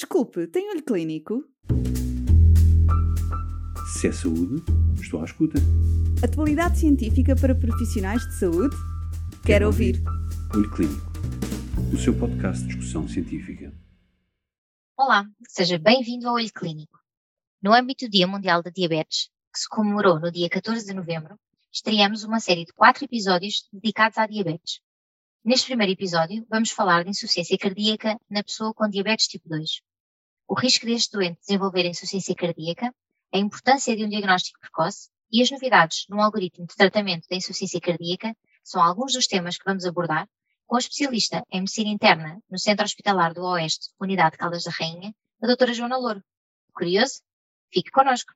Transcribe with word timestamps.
Desculpe, 0.00 0.46
tem 0.46 0.70
olho 0.70 0.82
clínico? 0.82 1.44
Se 3.92 4.08
é 4.08 4.12
saúde, 4.12 4.64
estou 4.98 5.20
à 5.20 5.26
escuta. 5.26 5.58
Atualidade 6.24 6.78
científica 6.78 7.36
para 7.36 7.54
profissionais 7.54 8.26
de 8.26 8.38
saúde? 8.38 8.74
Quero, 9.30 9.42
Quero 9.44 9.66
ouvir. 9.66 10.02
Olho 10.54 10.70
Clínico, 10.70 11.12
o 11.92 11.98
seu 11.98 12.18
podcast 12.18 12.62
de 12.62 12.68
discussão 12.68 13.06
científica. 13.06 13.74
Olá, 14.96 15.26
seja 15.46 15.78
bem-vindo 15.78 16.26
ao 16.26 16.36
Olho 16.36 16.50
Clínico. 16.50 16.98
No 17.62 17.74
âmbito 17.74 18.06
do 18.06 18.10
Dia 18.10 18.26
Mundial 18.26 18.62
da 18.62 18.70
Diabetes, 18.70 19.28
que 19.52 19.60
se 19.60 19.68
comemorou 19.68 20.18
no 20.18 20.32
dia 20.32 20.48
14 20.48 20.86
de 20.86 20.94
novembro, 20.94 21.38
estreamos 21.70 22.24
uma 22.24 22.40
série 22.40 22.64
de 22.64 22.72
quatro 22.72 23.04
episódios 23.04 23.68
dedicados 23.70 24.16
à 24.16 24.26
diabetes. 24.26 24.80
Neste 25.44 25.66
primeiro 25.66 25.92
episódio, 25.92 26.46
vamos 26.48 26.70
falar 26.70 27.04
de 27.04 27.10
insuficiência 27.10 27.58
cardíaca 27.58 28.18
na 28.30 28.42
pessoa 28.42 28.72
com 28.72 28.88
diabetes 28.88 29.26
tipo 29.26 29.46
2 29.46 29.82
o 30.50 30.54
risco 30.58 30.84
deste 30.84 31.12
doente 31.12 31.38
desenvolver 31.38 31.86
insuficiência 31.86 32.34
cardíaca, 32.34 32.92
a 33.32 33.38
importância 33.38 33.96
de 33.96 34.04
um 34.04 34.08
diagnóstico 34.08 34.58
precoce 34.58 35.08
e 35.30 35.40
as 35.40 35.48
novidades 35.48 36.06
no 36.08 36.20
algoritmo 36.20 36.66
de 36.66 36.74
tratamento 36.74 37.28
da 37.30 37.36
insuficiência 37.36 37.80
cardíaca 37.80 38.36
são 38.64 38.82
alguns 38.82 39.12
dos 39.12 39.28
temas 39.28 39.56
que 39.56 39.64
vamos 39.64 39.84
abordar 39.84 40.28
com 40.66 40.74
a 40.74 40.80
especialista 40.80 41.46
em 41.52 41.60
medicina 41.60 41.90
interna 41.90 42.42
no 42.50 42.58
Centro 42.58 42.84
Hospitalar 42.84 43.32
do 43.32 43.44
Oeste, 43.44 43.90
Unidade 44.00 44.32
de 44.32 44.38
Caldas 44.38 44.64
da 44.64 44.72
Rainha, 44.72 45.14
a 45.40 45.46
doutora 45.46 45.72
Joana 45.72 45.96
Louro. 45.96 46.22
Curioso? 46.74 47.20
Fique 47.72 47.92
connosco. 47.92 48.32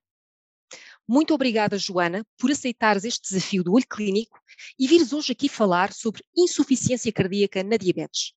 Muito 1.09 1.35
obrigada, 1.35 1.77
Joana, 1.77 2.25
por 2.39 2.53
aceitares 2.53 3.05
este 3.05 3.23
desafio 3.23 3.65
do 3.65 3.73
olho 3.73 3.89
clínico 3.89 4.39
e 4.79 4.87
vires 4.87 5.13
hoje 5.13 5.33
aqui 5.33 5.49
falar 5.49 5.93
sobre 5.93 6.23
insuficiência 6.37 7.13
cardíaca 7.13 7.65
na 7.65 7.77
diabetes. 7.77 8.35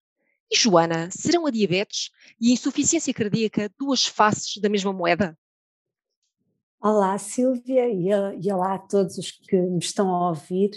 E 0.49 0.57
Joana, 0.57 1.09
serão 1.11 1.45
a 1.45 1.51
diabetes 1.51 2.09
e 2.39 2.51
a 2.51 2.53
insuficiência 2.53 3.13
cardíaca 3.13 3.69
duas 3.77 4.05
faces 4.05 4.61
da 4.61 4.69
mesma 4.69 4.93
moeda? 4.93 5.37
Olá, 6.81 7.17
Silvia, 7.17 7.89
e 7.89 8.51
olá 8.51 8.75
a 8.75 8.79
todos 8.79 9.17
os 9.17 9.31
que 9.31 9.57
me 9.57 9.79
estão 9.79 10.09
a 10.09 10.29
ouvir. 10.29 10.71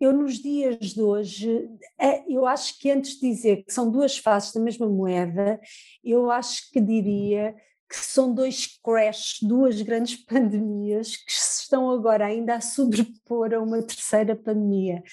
Eu, 0.00 0.12
nos 0.12 0.38
dias 0.38 0.78
de 0.94 1.00
hoje, 1.00 1.68
é, 1.96 2.24
eu 2.28 2.44
acho 2.44 2.76
que 2.80 2.90
antes 2.90 3.20
de 3.20 3.28
dizer 3.28 3.64
que 3.64 3.72
são 3.72 3.88
duas 3.88 4.18
faces 4.18 4.52
da 4.52 4.60
mesma 4.60 4.88
moeda, 4.88 5.60
eu 6.02 6.28
acho 6.28 6.68
que 6.72 6.80
diria 6.80 7.54
que 7.88 7.96
são 7.96 8.34
dois 8.34 8.66
crashes, 8.82 9.38
duas 9.42 9.80
grandes 9.80 10.16
pandemias 10.26 11.14
que 11.14 11.32
se 11.32 11.62
estão 11.62 11.88
agora 11.88 12.26
ainda 12.26 12.56
a 12.56 12.60
sobrepor 12.60 13.54
a 13.54 13.60
uma 13.60 13.80
terceira 13.80 14.34
pandemia. 14.34 15.04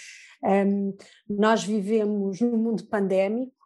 Um, 0.42 0.98
nós 1.30 1.64
vivemos 1.64 2.40
num 2.40 2.58
mundo 2.58 2.88
pandémico, 2.88 3.59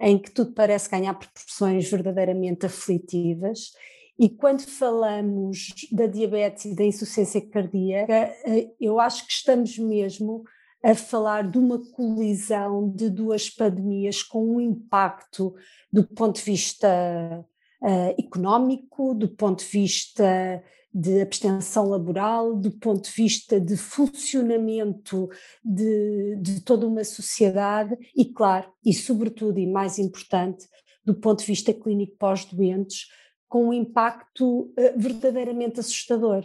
em 0.00 0.18
que 0.18 0.30
tudo 0.30 0.52
parece 0.52 0.90
ganhar 0.90 1.14
proporções 1.14 1.90
verdadeiramente 1.90 2.64
aflitivas. 2.66 3.72
E 4.18 4.28
quando 4.28 4.62
falamos 4.62 5.68
da 5.92 6.06
diabetes 6.06 6.64
e 6.64 6.74
da 6.74 6.84
insuficiência 6.84 7.40
cardíaca, 7.40 8.34
eh, 8.44 8.70
eu 8.80 8.98
acho 8.98 9.26
que 9.26 9.32
estamos 9.32 9.78
mesmo 9.78 10.44
a 10.82 10.94
falar 10.94 11.48
de 11.48 11.58
uma 11.58 11.78
colisão 11.92 12.90
de 12.90 13.10
duas 13.10 13.50
pandemias 13.50 14.22
com 14.22 14.56
um 14.56 14.60
impacto 14.60 15.54
do 15.92 16.06
ponto 16.06 16.36
de 16.36 16.42
vista 16.42 17.44
uh, 17.82 18.14
económico, 18.18 19.14
do 19.14 19.28
ponto 19.28 19.62
de 19.62 19.70
vista 19.70 20.62
de 20.92 21.20
abstenção 21.20 21.88
laboral, 21.88 22.54
do 22.56 22.70
ponto 22.70 23.04
de 23.08 23.14
vista 23.14 23.60
de 23.60 23.76
funcionamento 23.76 25.28
de, 25.64 26.36
de 26.40 26.60
toda 26.62 26.86
uma 26.86 27.04
sociedade 27.04 27.96
e, 28.16 28.24
claro, 28.24 28.72
e 28.84 28.92
sobretudo 28.92 29.58
e 29.58 29.66
mais 29.66 29.98
importante, 29.98 30.66
do 31.04 31.14
ponto 31.14 31.40
de 31.40 31.46
vista 31.46 31.72
clínico 31.72 32.16
pós-doentes, 32.18 33.06
com 33.48 33.68
um 33.68 33.72
impacto 33.72 34.62
uh, 34.62 34.72
verdadeiramente 34.96 35.80
assustador. 35.80 36.44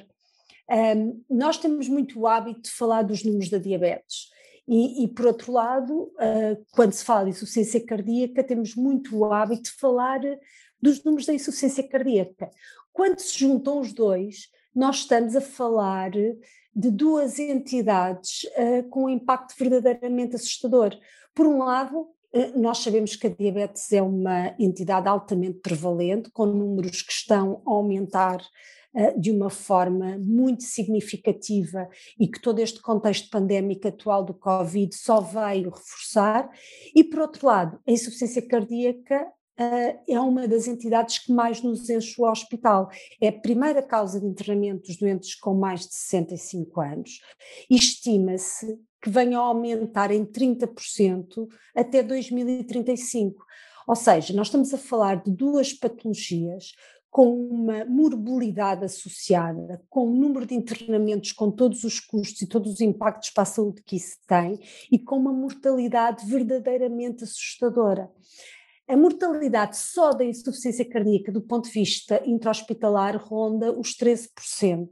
Um, 0.70 1.24
nós 1.30 1.58
temos 1.58 1.88
muito 1.88 2.20
o 2.20 2.28
hábito 2.28 2.64
de 2.64 2.72
falar 2.72 3.04
dos 3.04 3.24
números 3.24 3.50
da 3.50 3.58
diabetes. 3.58 4.30
E, 4.68 5.04
e 5.04 5.08
por 5.08 5.28
outro 5.28 5.52
lado, 5.52 5.94
uh, 5.94 6.66
quando 6.72 6.94
se 6.94 7.04
fala 7.04 7.26
de 7.26 7.32
insuficiência 7.32 7.84
cardíaca, 7.86 8.44
temos 8.44 8.76
muito 8.76 9.16
o 9.18 9.32
hábito 9.32 9.64
de 9.64 9.72
falar 9.72 10.20
dos 10.82 11.04
números 11.04 11.26
da 11.26 11.34
insuficiência 11.34 11.88
cardíaca. 11.88 12.50
Quando 12.96 13.20
se 13.20 13.38
juntam 13.38 13.82
os 13.82 13.92
dois, 13.92 14.48
nós 14.74 15.00
estamos 15.00 15.36
a 15.36 15.42
falar 15.42 16.12
de 16.12 16.92
duas 16.92 17.38
entidades 17.38 18.46
uh, 18.58 18.88
com 18.90 19.04
um 19.04 19.10
impacto 19.10 19.54
verdadeiramente 19.60 20.38
assustador. 20.38 20.98
Por 21.34 21.46
um 21.46 21.58
lado, 21.58 22.00
uh, 22.00 22.58
nós 22.58 22.78
sabemos 22.78 23.18
que 23.18 23.28
a 23.28 23.30
diabetes 23.30 23.92
é 23.92 24.02
uma 24.02 24.56
entidade 24.58 25.10
altamente 25.10 25.60
prevalente, 25.60 26.32
com 26.32 26.46
números 26.46 27.02
que 27.02 27.12
estão 27.12 27.62
a 27.68 27.72
aumentar 27.72 28.38
uh, 28.38 29.20
de 29.20 29.30
uma 29.30 29.50
forma 29.50 30.18
muito 30.18 30.64
significativa 30.64 31.90
e 32.18 32.30
que 32.30 32.40
todo 32.40 32.60
este 32.60 32.82
contexto 32.82 33.30
pandémico 33.30 33.90
atual 33.90 34.24
do 34.24 34.34
Covid 34.34 34.96
só 34.96 35.20
veio 35.20 35.70
reforçar. 35.70 36.50
E, 36.96 37.04
por 37.04 37.20
outro 37.20 37.46
lado, 37.46 37.78
a 37.86 37.92
insuficiência 37.92 38.42
cardíaca 38.42 39.28
é 39.58 40.20
uma 40.20 40.48
das 40.48 40.68
entidades 40.68 41.20
que 41.20 41.32
mais 41.32 41.62
nos 41.62 41.90
enche 41.90 42.22
o 42.22 42.30
hospital. 42.30 42.90
É 43.22 43.30
a 43.30 43.34
primeira 43.34 43.82
causa 43.82 44.20
de 44.20 44.26
internamento 44.26 44.88
dos 44.88 44.98
doentes 44.98 45.36
com 45.36 45.54
mais 45.54 45.82
de 45.82 45.96
65 45.96 46.82
anos. 46.82 47.22
Estima-se 47.70 48.78
que 49.02 49.10
venha 49.10 49.38
a 49.38 49.42
aumentar 49.42 50.12
em 50.12 50.26
30% 50.26 51.48
até 51.76 52.04
2035. 52.04 53.46
Ou 53.88 53.96
seja, 53.96 54.34
nós 54.34 54.48
estamos 54.48 54.74
a 54.74 54.78
falar 54.78 55.24
de 55.24 55.32
duas 55.32 55.72
patologias 55.72 56.74
com 57.16 57.48
uma 57.48 57.86
morbilidade 57.86 58.84
associada, 58.84 59.82
com 59.90 60.08
o 60.08 60.14
número 60.14 60.46
de 60.46 60.54
internamentos, 60.54 61.32
com 61.32 61.50
todos 61.50 61.86
os 61.86 61.98
custos 61.98 62.42
e 62.42 62.48
todos 62.48 62.74
os 62.74 62.82
impactos 62.82 63.30
para 63.30 63.44
a 63.44 63.46
saúde 63.46 63.82
que 63.84 63.96
isso 63.96 64.18
tem, 64.28 64.60
e 64.92 65.00
com 65.00 65.16
uma 65.16 65.32
mortalidade 65.32 66.26
verdadeiramente 66.26 67.24
assustadora. 67.24 68.12
A 68.88 68.96
mortalidade 68.96 69.78
só 69.78 70.12
da 70.12 70.24
insuficiência 70.24 70.88
cardíaca 70.88 71.32
do 71.32 71.42
ponto 71.42 71.66
de 71.66 71.72
vista 71.72 72.22
intra-hospitalar 72.26 73.18
ronda 73.18 73.72
os 73.72 73.98
13%. 73.98 74.90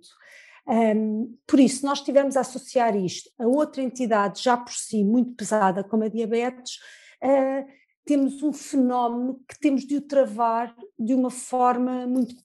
Um, 0.68 1.38
por 1.46 1.60
isso, 1.60 1.86
nós 1.86 2.02
tivemos 2.02 2.38
a 2.38 2.42
associar 2.42 2.96
isto 2.96 3.30
a 3.38 3.46
outra 3.46 3.84
entidade 3.84 4.42
já 4.42 4.56
por 4.56 4.74
si 4.74 5.04
muito 5.04 5.36
pesada, 5.36 5.84
como 5.84 6.04
a 6.04 6.08
diabetes, 6.08 6.78
uh, 7.22 7.66
temos 8.06 8.42
um 8.42 8.52
fenómeno 8.52 9.40
que 9.48 9.60
temos 9.60 9.86
de 9.86 9.98
o 9.98 10.02
travar 10.02 10.74
de 10.98 11.14
uma 11.14 11.30
forma 11.30 12.08
muito 12.08 12.36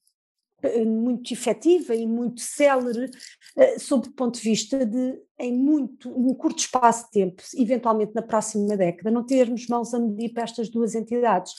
muito 0.84 1.32
efetiva 1.32 1.94
e 1.94 2.06
muito 2.06 2.40
célere 2.40 3.06
uh, 3.06 3.80
sob 3.80 4.08
o 4.08 4.12
ponto 4.12 4.36
de 4.36 4.42
vista 4.48 4.84
de, 4.84 5.18
em 5.38 5.52
muito, 5.52 6.10
um 6.10 6.34
curto 6.34 6.58
espaço 6.58 7.06
de 7.06 7.10
tempo, 7.12 7.42
eventualmente 7.56 8.14
na 8.14 8.22
próxima 8.22 8.76
década, 8.76 9.10
não 9.10 9.24
termos 9.24 9.66
mãos 9.68 9.94
a 9.94 9.98
medir 9.98 10.32
para 10.32 10.44
estas 10.44 10.68
duas 10.68 10.94
entidades. 10.94 11.52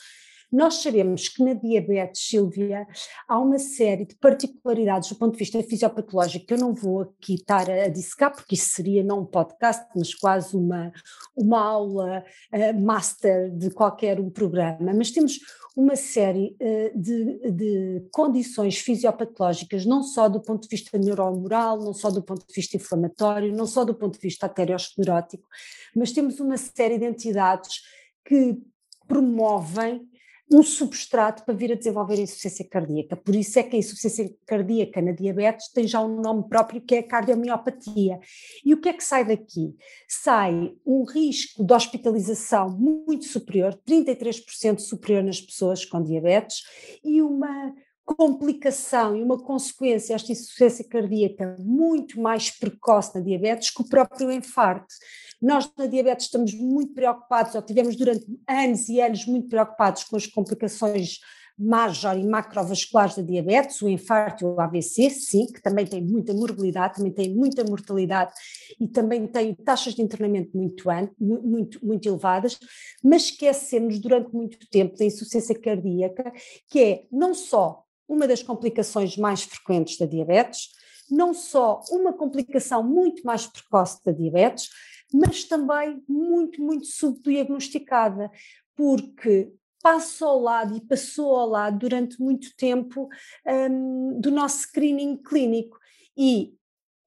Nós 0.52 0.82
sabemos 0.82 1.28
que 1.28 1.44
na 1.44 1.54
diabetes, 1.54 2.22
Silvia, 2.22 2.86
há 3.28 3.38
uma 3.38 3.58
série 3.58 4.04
de 4.04 4.16
particularidades 4.16 5.08
do 5.08 5.14
ponto 5.14 5.32
de 5.32 5.38
vista 5.38 5.62
fisiopatológico 5.62 6.46
que 6.46 6.54
eu 6.54 6.58
não 6.58 6.74
vou 6.74 7.02
aqui 7.02 7.34
estar 7.34 7.70
a 7.70 7.88
dissecar, 7.88 8.34
porque 8.34 8.56
isso 8.56 8.70
seria 8.70 9.04
não 9.04 9.20
um 9.20 9.26
podcast, 9.26 9.86
mas 9.94 10.12
quase 10.12 10.56
uma, 10.56 10.92
uma 11.36 11.60
aula 11.60 12.24
uh, 12.52 12.80
master 12.80 13.50
de 13.56 13.70
qualquer 13.70 14.18
um 14.18 14.28
programa. 14.28 14.92
Mas 14.92 15.12
temos 15.12 15.38
uma 15.76 15.94
série 15.94 16.56
uh, 16.60 17.00
de, 17.00 17.52
de 17.52 18.08
condições 18.12 18.78
fisiopatológicas, 18.78 19.86
não 19.86 20.02
só 20.02 20.28
do 20.28 20.40
ponto 20.40 20.62
de 20.62 20.76
vista 20.76 20.98
neuromoral, 20.98 21.78
não 21.78 21.94
só 21.94 22.10
do 22.10 22.22
ponto 22.22 22.44
de 22.44 22.52
vista 22.52 22.76
inflamatório, 22.76 23.54
não 23.54 23.66
só 23.66 23.84
do 23.84 23.94
ponto 23.94 24.14
de 24.14 24.20
vista 24.20 24.46
arteriosclerótico, 24.46 25.46
mas 25.94 26.10
temos 26.10 26.40
uma 26.40 26.56
série 26.56 26.98
de 26.98 27.04
entidades 27.04 27.82
que 28.24 28.58
promovem 29.06 30.09
um 30.50 30.62
substrato 30.62 31.44
para 31.44 31.54
vir 31.54 31.72
a 31.72 31.76
desenvolver 31.76 32.14
a 32.14 32.22
insuficiência 32.22 32.66
cardíaca. 32.68 33.16
Por 33.16 33.36
isso 33.36 33.58
é 33.58 33.62
que 33.62 33.76
a 33.76 33.78
insuficiência 33.78 34.34
cardíaca 34.44 35.00
na 35.00 35.12
diabetes 35.12 35.68
tem 35.68 35.86
já 35.86 36.00
um 36.00 36.20
nome 36.20 36.48
próprio 36.48 36.80
que 36.80 36.96
é 36.96 37.02
cardiomiopatia. 37.02 38.18
E 38.64 38.74
o 38.74 38.80
que 38.80 38.88
é 38.88 38.92
que 38.92 39.04
sai 39.04 39.24
daqui? 39.24 39.76
Sai 40.08 40.74
um 40.84 41.04
risco 41.04 41.64
de 41.64 41.72
hospitalização 41.72 42.68
muito 42.68 43.26
superior, 43.26 43.78
33% 43.88 44.80
superior 44.80 45.22
nas 45.22 45.40
pessoas 45.40 45.84
com 45.84 46.02
diabetes, 46.02 46.62
e 47.04 47.22
uma 47.22 47.72
complicação 48.14 49.16
e 49.16 49.22
uma 49.22 49.38
consequência 49.38 50.14
esta 50.14 50.32
insuficiência 50.32 50.84
cardíaca 50.88 51.56
muito 51.58 52.20
mais 52.20 52.50
precoce 52.50 53.14
na 53.14 53.20
diabetes 53.20 53.70
que 53.70 53.82
o 53.82 53.88
próprio 53.88 54.30
infarto. 54.30 54.94
Nós 55.40 55.70
na 55.76 55.86
diabetes 55.86 56.26
estamos 56.26 56.54
muito 56.54 56.92
preocupados, 56.92 57.54
ou 57.54 57.62
tivemos 57.62 57.96
durante 57.96 58.26
anos 58.48 58.88
e 58.88 59.00
anos 59.00 59.24
muito 59.26 59.48
preocupados 59.48 60.04
com 60.04 60.16
as 60.16 60.26
complicações 60.26 61.18
major 61.60 62.16
e 62.16 62.26
macrovasculares 62.26 63.16
da 63.16 63.22
diabetes, 63.22 63.82
o 63.82 63.88
infarto 63.88 64.44
e 64.44 64.46
o 64.46 64.58
AVC, 64.58 65.10
sim, 65.10 65.46
que 65.46 65.60
também 65.60 65.84
tem 65.84 66.02
muita 66.02 66.32
morbilidade, 66.32 66.94
também 66.94 67.12
tem 67.12 67.34
muita 67.34 67.62
mortalidade 67.64 68.32
e 68.80 68.88
também 68.88 69.26
tem 69.26 69.54
taxas 69.54 69.94
de 69.94 70.00
internamento 70.00 70.56
muito, 70.56 70.84
muito, 71.20 71.84
muito 71.84 72.08
elevadas, 72.08 72.58
mas 73.04 73.24
esquecemos 73.24 73.98
durante 73.98 74.32
muito 74.32 74.58
tempo 74.70 74.96
da 74.96 75.04
insuficiência 75.04 75.54
cardíaca, 75.60 76.32
que 76.66 76.80
é 76.80 77.04
não 77.12 77.34
só 77.34 77.84
uma 78.10 78.26
das 78.26 78.42
complicações 78.42 79.16
mais 79.16 79.44
frequentes 79.44 79.96
da 79.96 80.04
diabetes, 80.04 80.70
não 81.08 81.32
só 81.32 81.80
uma 81.90 82.12
complicação 82.12 82.82
muito 82.82 83.22
mais 83.22 83.46
precoce 83.46 84.04
da 84.04 84.10
diabetes, 84.10 84.68
mas 85.12 85.44
também 85.44 86.02
muito, 86.08 86.60
muito 86.60 86.86
subdiagnosticada, 86.86 88.28
porque 88.74 89.52
passa 89.80 90.26
ao 90.26 90.40
lado 90.40 90.76
e 90.76 90.80
passou 90.80 91.36
ao 91.36 91.48
lado 91.48 91.78
durante 91.78 92.20
muito 92.20 92.54
tempo 92.56 93.08
um, 93.46 94.20
do 94.20 94.30
nosso 94.32 94.62
screening 94.62 95.16
clínico. 95.16 95.78
E 96.16 96.52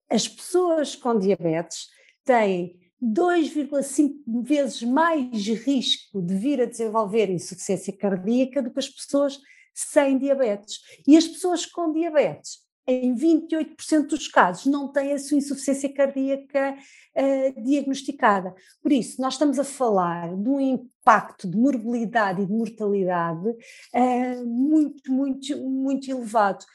as 0.10 0.28
pessoas 0.28 0.96
com 0.96 1.20
diabetes 1.20 1.88
têm 2.24 2.80
2,5 3.02 4.44
vezes 4.44 4.84
mais 4.84 5.30
risco 5.48 6.22
de 6.22 6.34
vir 6.34 6.62
a 6.62 6.66
desenvolver 6.66 7.30
insuficiência 7.30 7.92
cardíaca 7.92 8.62
do 8.62 8.72
que 8.72 8.80
as 8.80 8.88
pessoas 8.90 9.40
sem 9.74 10.18
diabetes. 10.18 10.80
E 11.08 11.18
as 11.18 11.28
pessoas 11.28 11.66
com 11.66 11.92
diabetes 11.92 12.64
em 12.86 13.16
28% 13.16 14.08
dos 14.08 14.28
casos 14.28 14.66
não 14.66 14.92
têm 14.92 15.14
a 15.14 15.20
sua 15.20 15.38
insuficiência 15.38 15.94
cardíaca 15.94 16.76
uh, 16.76 17.64
diagnosticada. 17.64 18.54
Por 18.82 18.92
isso, 18.92 19.22
nós 19.22 19.36
estamos 19.36 19.58
a 19.58 19.64
falar 19.64 20.36
de 20.36 20.50
um 20.50 20.60
impacto 20.60 21.50
de 21.50 21.58
morbilidade 21.58 22.42
e 22.42 22.46
de 22.46 22.52
mortalidade 22.52 23.48
uh, 23.48 24.46
muito, 24.46 25.12
muito, 25.12 25.58
muito 25.58 26.12
elevado. 26.12 26.66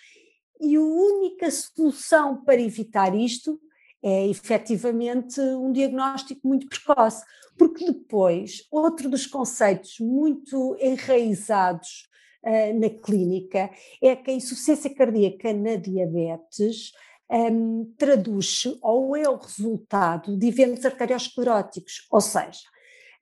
E 0.61 0.77
a 0.77 0.81
única 0.81 1.51
solução 1.51 2.43
para 2.43 2.61
evitar 2.61 3.15
isto 3.15 3.61
é 4.03 4.29
efetivamente 4.29 5.41
um 5.41 5.73
diagnóstico 5.73 6.47
muito 6.47 6.69
precoce, 6.69 7.23
porque 7.57 7.85
depois, 7.85 8.67
outro 8.71 9.11
dos 9.11 9.27
conceitos 9.27 9.97
muito 10.01 10.77
enraizados 10.81 12.08
uh, 12.49 12.81
na 12.81 12.89
clínica 12.89 13.71
é 14.03 14.17
que 14.17 14.31
a 14.31 14.35
insuficiência 14.35 14.95
cardíaca 14.95 15.53
na 15.53 15.77
diabetes 15.77 16.93
um, 17.31 17.93
traduz-se 17.99 18.79
ou 18.81 19.15
é 19.15 19.29
o 19.29 19.37
resultado 19.37 20.37
de 20.37 20.49
eventos 20.49 20.85
arterioscleróticos, 20.85 22.07
ou 22.11 22.21
seja, 22.21 22.61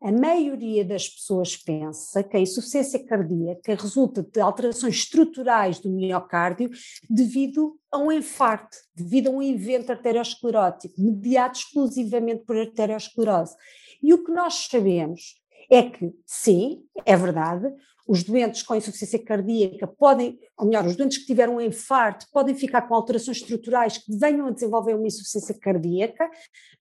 a 0.00 0.12
maioria 0.12 0.84
das 0.84 1.08
pessoas 1.08 1.56
pensa 1.56 2.22
que 2.22 2.36
a 2.36 2.40
insuficiência 2.40 3.04
cardíaca 3.04 3.74
resulta 3.74 4.22
de 4.22 4.40
alterações 4.40 4.96
estruturais 4.96 5.80
do 5.80 5.90
miocárdio 5.90 6.70
devido 7.08 7.78
a 7.90 7.98
um 7.98 8.12
infarto, 8.12 8.76
devido 8.94 9.28
a 9.28 9.30
um 9.30 9.42
evento 9.42 9.90
arteriosclerótico, 9.90 10.94
mediado 11.00 11.56
exclusivamente 11.56 12.44
por 12.44 12.58
arteriosclerose. 12.58 13.56
E 14.02 14.12
o 14.12 14.22
que 14.22 14.32
nós 14.32 14.68
sabemos 14.70 15.34
é 15.70 15.82
que, 15.82 16.12
sim, 16.26 16.84
é 17.04 17.16
verdade, 17.16 17.66
os 18.06 18.22
doentes 18.22 18.62
com 18.62 18.74
insuficiência 18.74 19.22
cardíaca 19.22 19.86
podem, 19.86 20.38
ou 20.56 20.66
melhor, 20.66 20.86
os 20.86 20.96
doentes 20.96 21.18
que 21.18 21.26
tiveram 21.26 21.56
um 21.56 21.60
infarto 21.60 22.26
podem 22.32 22.54
ficar 22.54 22.82
com 22.82 22.94
alterações 22.94 23.38
estruturais 23.38 23.98
que 23.98 24.16
venham 24.16 24.46
a 24.46 24.50
desenvolver 24.50 24.94
uma 24.94 25.06
insuficiência 25.06 25.58
cardíaca 25.58 26.30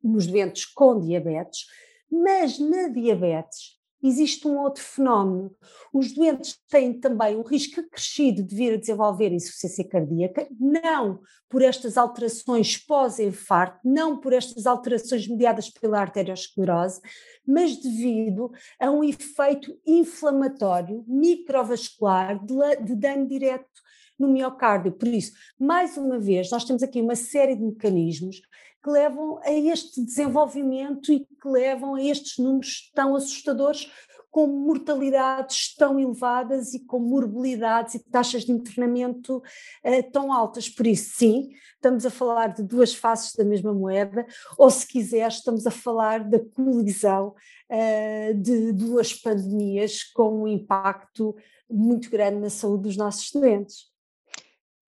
nos 0.04 0.28
doentes 0.28 0.66
com 0.66 1.00
diabetes, 1.00 1.66
mas 2.12 2.60
na 2.60 2.90
diabetes 2.90 3.76
existe 4.08 4.48
um 4.48 4.58
outro 4.58 4.84
fenómeno. 4.84 5.52
Os 5.94 6.14
doentes 6.14 6.60
têm 6.70 7.00
também 7.00 7.36
um 7.36 7.42
risco 7.42 7.80
acrescido 7.80 8.44
de 8.44 8.56
vir 8.56 8.74
a 8.74 8.78
desenvolver 8.78 9.32
insuficiência 9.32 9.88
cardíaca, 9.88 10.48
não 10.60 11.20
por 11.50 11.62
estas 11.62 11.98
alterações 11.98 12.78
pós-infarto, 12.78 13.80
não 13.84 14.20
por 14.20 14.34
estas 14.34 14.66
alterações 14.66 15.28
mediadas 15.28 15.70
pela 15.70 16.02
arteriosclerose, 16.02 17.00
mas 17.48 17.78
devido 17.78 18.52
a 18.80 18.92
um 18.92 19.04
efeito 19.04 19.78
inflamatório 19.86 21.04
microvascular 21.08 22.44
de, 22.44 22.84
de 22.84 22.96
dano 22.96 23.28
direto 23.28 23.86
no 24.18 24.28
miocárdio. 24.28 24.92
Por 24.92 25.08
isso, 25.08 25.34
mais 25.60 25.98
uma 25.98 26.20
vez, 26.20 26.50
nós 26.52 26.64
temos 26.64 26.82
aqui 26.82 27.02
uma 27.02 27.16
série 27.16 27.56
de 27.56 27.64
mecanismos 27.64 28.42
que 28.86 28.90
levam 28.92 29.40
a 29.42 29.52
este 29.52 30.00
desenvolvimento 30.00 31.12
e 31.12 31.22
que 31.22 31.48
levam 31.48 31.96
a 31.96 32.04
estes 32.04 32.38
números 32.38 32.92
tão 32.94 33.16
assustadores, 33.16 33.92
com 34.30 34.46
mortalidades 34.46 35.74
tão 35.76 36.00
elevadas 36.00 36.76
e 36.76 36.86
com 36.86 37.00
morbilidades 37.00 37.96
e 37.96 38.00
taxas 38.12 38.46
de 38.46 38.52
internamento 38.52 39.38
uh, 39.38 40.12
tão 40.12 40.32
altas. 40.32 40.70
Por 40.70 40.86
isso, 40.86 41.16
sim, 41.16 41.50
estamos 41.74 42.06
a 42.06 42.12
falar 42.12 42.54
de 42.54 42.62
duas 42.62 42.94
faces 42.94 43.34
da 43.34 43.44
mesma 43.44 43.74
moeda, 43.74 44.24
ou 44.56 44.70
se 44.70 44.86
quiser, 44.86 45.30
estamos 45.30 45.66
a 45.66 45.72
falar 45.72 46.24
da 46.24 46.38
colisão 46.40 47.34
uh, 47.72 48.34
de 48.36 48.72
duas 48.72 49.16
pandemias 49.16 50.04
com 50.04 50.44
um 50.44 50.48
impacto 50.48 51.36
muito 51.68 52.12
grande 52.12 52.38
na 52.38 52.52
saúde 52.52 52.84
dos 52.84 52.98
nossos 52.98 53.32
doentes. 53.32 53.86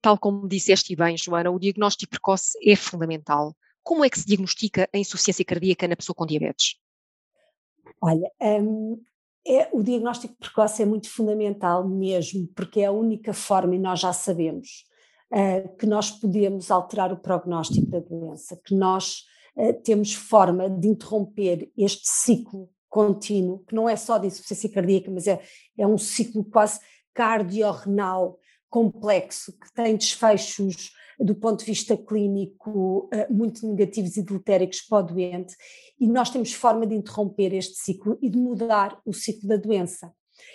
Tal 0.04 0.20
como 0.20 0.48
disseste 0.48 0.96
bem, 0.96 1.18
Joana, 1.18 1.50
o 1.50 1.58
diagnóstico 1.58 2.12
precoce 2.12 2.60
é 2.64 2.76
fundamental. 2.76 3.56
Como 3.88 4.04
é 4.04 4.10
que 4.10 4.20
se 4.20 4.28
diagnostica 4.28 4.90
a 4.94 4.98
insuficiência 4.98 5.46
cardíaca 5.46 5.88
na 5.88 5.96
pessoa 5.96 6.14
com 6.14 6.26
diabetes? 6.26 6.76
Olha, 8.02 8.30
um, 8.62 9.02
é, 9.48 9.70
o 9.72 9.82
diagnóstico 9.82 10.36
precoce 10.38 10.84
é 10.84 10.86
muito 10.86 11.10
fundamental 11.10 11.88
mesmo, 11.88 12.50
porque 12.54 12.82
é 12.82 12.88
a 12.88 12.92
única 12.92 13.32
forma, 13.32 13.74
e 13.76 13.80
nós 13.80 14.02
já 14.02 14.12
sabemos, 14.12 14.84
uh, 15.32 15.74
que 15.78 15.86
nós 15.86 16.12
podemos 16.12 16.70
alterar 16.70 17.14
o 17.14 17.18
prognóstico 17.18 17.88
da 17.88 18.02
doença, 18.02 18.60
que 18.62 18.76
nós 18.76 19.24
uh, 19.56 19.72
temos 19.84 20.14
forma 20.14 20.70
de 20.70 20.90
interromper 20.90 21.72
este 21.78 22.10
ciclo 22.10 22.70
contínuo, 22.90 23.64
que 23.66 23.74
não 23.74 23.88
é 23.88 23.96
só 23.96 24.18
de 24.18 24.28
insuficiência 24.28 24.70
cardíaca, 24.70 25.10
mas 25.10 25.28
é, 25.28 25.42
é 25.78 25.88
um 25.88 25.98
ciclo 25.98 26.44
quase 26.44 26.82
cardiorrenal 27.14 28.38
complexo, 28.70 29.58
que 29.58 29.74
tem 29.74 29.96
desfechos 29.96 30.92
do 31.20 31.36
ponto 31.36 31.60
de 31.60 31.66
vista 31.66 31.98
clínico 31.98 33.10
eh, 33.12 33.28
muito 33.30 33.68
negativos 33.68 34.18
e 34.18 34.24
deletéricos 34.24 34.82
para 34.82 35.04
o 35.04 35.08
doente, 35.08 35.56
e 36.00 36.08
nós 36.08 36.30
temos 36.30 36.54
forma 36.54 36.86
de 36.86 36.96
interromper 36.96 37.54
este 37.54 37.76
ciclo 37.76 38.18
e 38.22 38.30
de 38.30 38.38
mudar 38.38 39.00
o 39.06 39.14
ciclo 39.14 39.48
da 39.48 39.58
doença. 39.58 40.12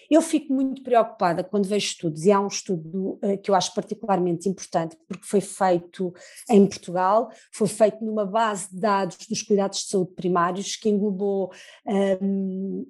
Eu 0.08 0.22
fico 0.22 0.52
muito 0.52 0.82
preocupada 0.82 1.42
quando 1.42 1.66
vejo 1.66 1.86
estudos, 1.86 2.24
e 2.24 2.30
há 2.30 2.40
um 2.40 2.46
estudo 2.46 3.18
uh, 3.22 3.38
que 3.42 3.50
eu 3.50 3.54
acho 3.54 3.74
particularmente 3.74 4.48
importante, 4.48 4.96
porque 5.08 5.26
foi 5.26 5.40
feito 5.40 6.12
em 6.48 6.64
Portugal, 6.66 7.28
foi 7.52 7.66
feito 7.66 8.04
numa 8.04 8.24
base 8.24 8.70
de 8.70 8.80
dados 8.80 9.16
dos 9.28 9.42
cuidados 9.42 9.80
de 9.80 9.86
saúde 9.86 10.12
primários, 10.14 10.76
que 10.76 10.88
englobou 10.88 11.50
um, 11.86 12.80
uh, 12.80 12.86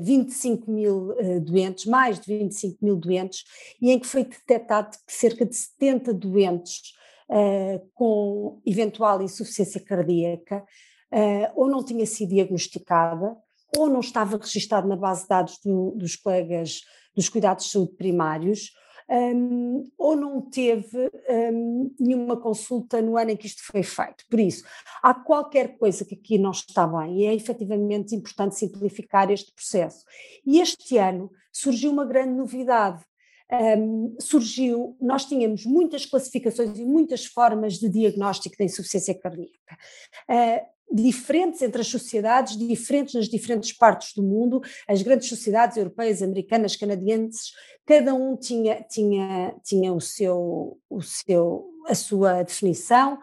25 0.00 0.70
mil 0.70 1.10
uh, 1.10 1.40
doentes, 1.40 1.86
mais 1.86 2.18
de 2.18 2.38
25 2.38 2.84
mil 2.84 2.96
doentes, 2.96 3.44
e 3.80 3.90
em 3.90 3.98
que 3.98 4.06
foi 4.06 4.24
detectado 4.24 4.96
que 5.06 5.12
cerca 5.12 5.44
de 5.46 5.54
70 5.54 6.12
doentes 6.14 6.92
uh, 7.28 7.80
com 7.94 8.60
eventual 8.66 9.22
insuficiência 9.22 9.80
cardíaca, 9.80 10.64
ou 11.56 11.66
não 11.66 11.82
tinha 11.82 12.06
sido 12.06 12.28
diagnosticada, 12.28 13.36
ou 13.76 13.88
não 13.88 13.98
estava 13.98 14.36
registado 14.36 14.86
na 14.86 14.94
base 14.94 15.22
de 15.22 15.28
dados 15.28 15.58
do, 15.64 15.90
dos 15.96 16.14
colegas 16.14 16.82
dos 17.16 17.28
cuidados 17.28 17.64
de 17.64 17.72
saúde 17.72 17.96
primários, 17.96 18.70
um, 19.10 19.90
ou 19.98 20.14
não 20.14 20.40
teve 20.40 21.10
um, 21.28 21.94
nenhuma 21.98 22.36
consulta 22.36 23.02
no 23.02 23.16
ano 23.16 23.32
em 23.32 23.36
que 23.36 23.46
isto 23.46 23.62
foi 23.64 23.82
feito. 23.82 24.24
Por 24.30 24.38
isso, 24.38 24.64
há 25.02 25.12
qualquer 25.12 25.76
coisa 25.76 26.04
que 26.04 26.14
aqui 26.14 26.38
não 26.38 26.52
está 26.52 26.86
bem 26.86 27.20
e 27.20 27.26
é 27.26 27.34
efetivamente 27.34 28.14
importante 28.14 28.54
simplificar 28.54 29.30
este 29.30 29.52
processo. 29.52 30.04
E 30.46 30.60
este 30.60 30.96
ano 30.96 31.30
surgiu 31.52 31.90
uma 31.90 32.04
grande 32.04 32.34
novidade 32.34 33.04
um, 33.52 34.16
surgiu, 34.20 34.96
nós 35.00 35.24
tínhamos 35.24 35.66
muitas 35.66 36.06
classificações 36.06 36.78
e 36.78 36.84
muitas 36.84 37.26
formas 37.26 37.74
de 37.74 37.88
diagnóstico 37.88 38.56
da 38.56 38.64
insuficiência 38.64 39.14
cardíaca. 39.14 39.76
Uh, 40.28 40.79
diferentes 40.92 41.62
entre 41.62 41.80
as 41.80 41.86
sociedades, 41.86 42.56
diferentes 42.56 43.14
nas 43.14 43.28
diferentes 43.28 43.72
partes 43.72 44.12
do 44.14 44.22
mundo, 44.22 44.60
as 44.88 45.02
grandes 45.02 45.28
sociedades 45.28 45.76
europeias, 45.76 46.22
americanas, 46.22 46.76
canadienses, 46.76 47.52
cada 47.86 48.14
um 48.14 48.36
tinha, 48.36 48.82
tinha, 48.82 49.54
tinha 49.62 49.92
o 49.92 50.00
seu, 50.00 50.78
o 50.88 51.00
seu, 51.00 51.70
a 51.86 51.94
sua 51.94 52.42
definição 52.42 53.18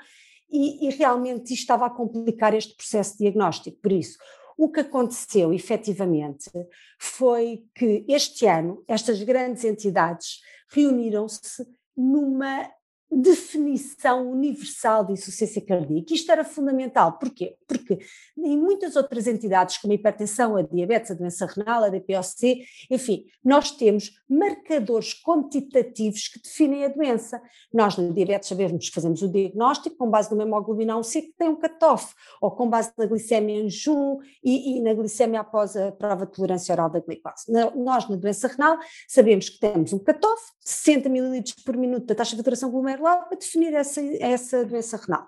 e, 0.49 0.87
e 0.87 0.89
realmente 0.91 1.53
isto 1.53 1.61
estava 1.61 1.87
a 1.87 1.89
complicar 1.89 2.53
este 2.53 2.75
processo 2.75 3.17
diagnóstico. 3.17 3.77
Por 3.81 3.91
isso, 3.91 4.17
o 4.57 4.69
que 4.69 4.79
aconteceu 4.79 5.53
efetivamente 5.53 6.49
foi 6.97 7.65
que 7.75 8.05
este 8.07 8.45
ano 8.47 8.83
estas 8.87 9.21
grandes 9.21 9.63
entidades 9.63 10.39
reuniram-se 10.69 11.65
numa 11.95 12.69
definição 13.09 14.29
universal 14.29 15.05
de 15.05 15.13
insuficiência 15.13 15.61
cardíaca. 15.65 16.13
Isto 16.13 16.31
era 16.31 16.43
fundamental. 16.43 17.17
Porquê? 17.17 17.55
Porque 17.65 17.99
em 18.37 18.57
muitas 18.57 18.95
outras 18.95 19.27
entidades, 19.27 19.77
como 19.77 19.93
a 19.93 19.95
hipertensão, 19.95 20.57
a 20.57 20.61
diabetes, 20.61 21.11
a 21.11 21.13
doença 21.13 21.45
renal, 21.45 21.85
a 21.85 21.89
DPOC, 21.89 22.65
enfim, 22.91 23.25
nós 23.43 23.71
temos 23.71 24.11
marcadores 24.29 25.13
quantitativos 25.13 26.27
que 26.27 26.41
definem 26.41 26.83
a 26.83 26.89
doença. 26.89 27.41
Nós, 27.73 27.97
na 27.97 28.09
diabetes, 28.09 28.49
sabemos 28.49 28.89
que 28.89 28.95
fazemos 28.95 29.21
o 29.21 29.29
diagnóstico 29.29 29.95
com 29.95 30.09
base 30.09 30.33
no 30.35 30.41
hemoglobina 30.41 30.95
A1C 30.95 31.21
que 31.21 31.33
tem 31.37 31.47
um 31.47 31.55
cutoff, 31.55 32.13
ou 32.41 32.51
com 32.51 32.69
base 32.69 32.91
na 32.97 33.05
glicemia 33.05 33.61
em 33.61 33.69
jejum 33.69 34.19
e, 34.43 34.77
e, 34.77 34.81
na 34.81 34.93
glicemia 34.93 35.39
após 35.39 35.77
a 35.77 35.91
prova 35.93 36.25
de 36.25 36.33
tolerância 36.33 36.73
oral 36.73 36.89
da 36.89 36.99
glicose. 36.99 37.49
Na, 37.49 37.71
nós, 37.71 38.07
na 38.09 38.17
doença 38.17 38.47
renal, 38.47 38.77
sabemos 39.07 39.49
que 39.49 39.59
temos 39.59 39.93
um 39.93 39.99
cutoff, 39.99 40.41
60 40.59 41.07
ml 41.07 41.43
por 41.63 41.77
minuto 41.77 42.05
da 42.05 42.15
taxa 42.15 42.31
de 42.31 42.37
filtração 42.37 42.69
glomerular 42.69 42.96
lá 43.01 43.17
para 43.17 43.37
definir 43.37 43.73
essa, 43.73 44.01
essa 44.19 44.65
doença 44.65 44.97
renal. 44.97 45.27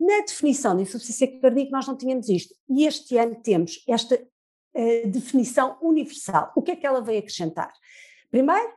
Na 0.00 0.20
definição 0.20 0.76
de 0.76 0.82
insuficiência 0.82 1.40
cardíaca 1.40 1.70
nós 1.70 1.86
não 1.86 1.96
tínhamos 1.96 2.28
isto 2.28 2.54
e 2.68 2.86
este 2.86 3.16
ano 3.16 3.36
temos 3.42 3.84
esta 3.88 4.16
uh, 4.16 5.08
definição 5.08 5.78
universal. 5.80 6.52
O 6.56 6.62
que 6.62 6.72
é 6.72 6.76
que 6.76 6.86
ela 6.86 7.00
veio 7.00 7.20
acrescentar? 7.20 7.72
Primeiro, 8.30 8.72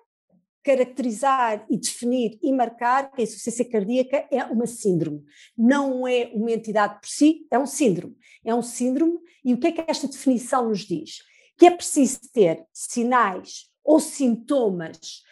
caracterizar 0.63 1.65
e 1.69 1.77
definir 1.77 2.39
e 2.41 2.51
marcar 2.51 3.11
que 3.11 3.21
a 3.21 3.23
insuficiência 3.23 3.69
cardíaca 3.69 4.27
é 4.31 4.43
uma 4.45 4.65
síndrome. 4.65 5.23
Não 5.55 6.07
é 6.07 6.31
uma 6.33 6.51
entidade 6.51 6.99
por 6.99 7.07
si, 7.07 7.47
é 7.51 7.59
um 7.59 7.67
síndrome. 7.67 8.17
É 8.43 8.53
um 8.53 8.63
síndrome 8.63 9.19
e 9.43 9.53
o 9.53 9.59
que 9.59 9.67
é 9.67 9.71
que 9.71 9.83
esta 9.87 10.07
definição 10.07 10.69
nos 10.69 10.79
diz? 10.79 11.19
Que 11.55 11.67
é 11.67 11.71
preciso 11.71 12.19
ter 12.33 12.65
sinais 12.73 13.69
ou 13.83 13.99
sintomas 13.99 15.23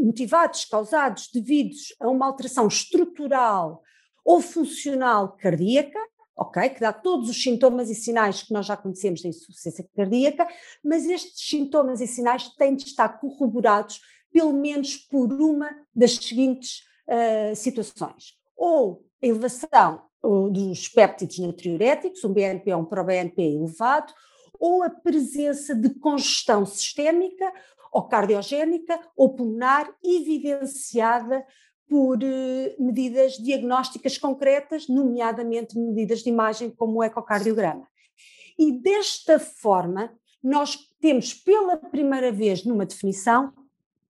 motivados, 0.00 0.64
causados, 0.64 1.28
devidos 1.32 1.94
a 2.00 2.08
uma 2.08 2.26
alteração 2.26 2.66
estrutural 2.66 3.82
ou 4.24 4.40
funcional 4.40 5.36
cardíaca, 5.36 5.98
ok? 6.36 6.70
Que 6.70 6.80
dá 6.80 6.92
todos 6.92 7.28
os 7.28 7.42
sintomas 7.42 7.90
e 7.90 7.94
sinais 7.94 8.42
que 8.42 8.52
nós 8.52 8.66
já 8.66 8.76
conhecemos 8.76 9.22
da 9.22 9.28
insuficiência 9.28 9.86
cardíaca, 9.94 10.46
mas 10.84 11.06
estes 11.06 11.48
sintomas 11.48 12.00
e 12.00 12.06
sinais 12.06 12.48
têm 12.54 12.74
de 12.74 12.84
estar 12.84 13.20
corroborados 13.20 14.00
pelo 14.32 14.52
menos 14.52 14.96
por 14.96 15.32
uma 15.32 15.70
das 15.94 16.14
seguintes 16.16 16.82
uh, 17.08 17.56
situações. 17.56 18.34
Ou 18.56 19.04
elevação 19.20 20.02
dos 20.52 20.88
péptidos 20.88 21.38
natriuréticos, 21.38 22.24
um 22.24 22.32
BNP 22.32 22.72
ou 22.74 22.82
um 22.82 22.84
proBNP 22.84 23.40
elevado, 23.42 24.12
ou 24.58 24.82
a 24.82 24.90
presença 24.90 25.74
de 25.74 25.90
congestão 25.90 26.66
sistémica 26.66 27.52
ou 27.92 28.08
cardiogénica 28.08 28.98
ou 29.16 29.34
pulmonar 29.34 29.92
evidenciada 30.02 31.44
por 31.88 32.22
eh, 32.22 32.76
medidas 32.78 33.34
diagnósticas 33.34 34.18
concretas, 34.18 34.88
nomeadamente 34.88 35.78
medidas 35.78 36.20
de 36.20 36.28
imagem 36.28 36.70
como 36.70 36.98
o 36.98 37.02
ecocardiograma. 37.02 37.88
E 38.58 38.72
desta 38.72 39.38
forma, 39.38 40.12
nós 40.42 40.76
temos 41.00 41.32
pela 41.32 41.76
primeira 41.76 42.30
vez 42.30 42.64
numa 42.64 42.84
definição 42.84 43.52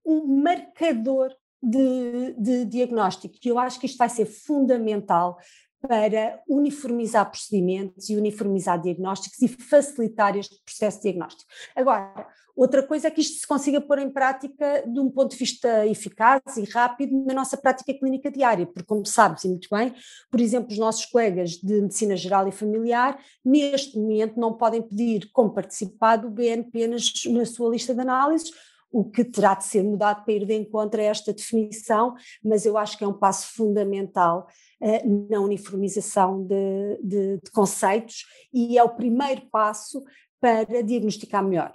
um 0.04 0.42
marcador 0.42 1.34
de, 1.62 2.34
de 2.38 2.64
diagnóstico, 2.64 3.34
que 3.40 3.50
eu 3.50 3.58
acho 3.58 3.78
que 3.78 3.86
isto 3.86 3.98
vai 3.98 4.08
ser 4.08 4.26
fundamental 4.26 5.36
para 5.80 6.40
uniformizar 6.48 7.30
procedimentos 7.30 8.08
e 8.10 8.16
uniformizar 8.16 8.80
diagnósticos 8.80 9.40
e 9.42 9.48
facilitar 9.48 10.36
este 10.36 10.60
processo 10.64 11.02
diagnóstico. 11.02 11.50
Agora, 11.74 12.26
outra 12.56 12.82
coisa 12.82 13.06
é 13.06 13.10
que 13.10 13.20
isto 13.20 13.38
se 13.38 13.46
consiga 13.46 13.80
pôr 13.80 14.00
em 14.00 14.10
prática 14.10 14.82
de 14.86 14.98
um 14.98 15.08
ponto 15.08 15.30
de 15.30 15.36
vista 15.36 15.86
eficaz 15.86 16.42
e 16.56 16.64
rápido 16.64 17.24
na 17.24 17.32
nossa 17.32 17.56
prática 17.56 17.94
clínica 17.94 18.30
diária, 18.30 18.66
porque 18.66 18.84
como 18.84 19.06
sabes 19.06 19.44
e 19.44 19.48
muito 19.48 19.68
bem, 19.70 19.94
por 20.30 20.40
exemplo, 20.40 20.72
os 20.72 20.78
nossos 20.78 21.06
colegas 21.06 21.50
de 21.52 21.80
Medicina 21.80 22.16
Geral 22.16 22.48
e 22.48 22.52
Familiar, 22.52 23.18
neste 23.44 23.96
momento 23.96 24.40
não 24.40 24.54
podem 24.54 24.82
pedir 24.82 25.30
como 25.32 25.54
participado 25.54 26.26
o 26.26 26.30
BNP 26.30 26.88
na 27.30 27.44
sua 27.46 27.70
lista 27.70 27.94
de 27.94 28.00
análises, 28.00 28.50
o 28.90 29.04
que 29.04 29.22
terá 29.22 29.54
de 29.54 29.64
ser 29.64 29.84
mudado 29.84 30.24
para 30.24 30.32
ir 30.32 30.46
de 30.46 30.54
encontro 30.54 31.00
a 31.00 31.04
esta 31.04 31.32
definição, 31.32 32.14
mas 32.42 32.64
eu 32.64 32.76
acho 32.78 32.96
que 32.96 33.04
é 33.04 33.06
um 33.06 33.12
passo 33.12 33.54
fundamental 33.54 34.46
uh, 34.80 35.28
na 35.30 35.40
uniformização 35.40 36.44
de, 36.44 37.00
de, 37.02 37.40
de 37.42 37.50
conceitos 37.50 38.24
e 38.52 38.78
é 38.78 38.82
o 38.82 38.94
primeiro 38.94 39.42
passo 39.50 40.02
para 40.40 40.82
diagnosticar 40.82 41.42
melhor. 41.42 41.72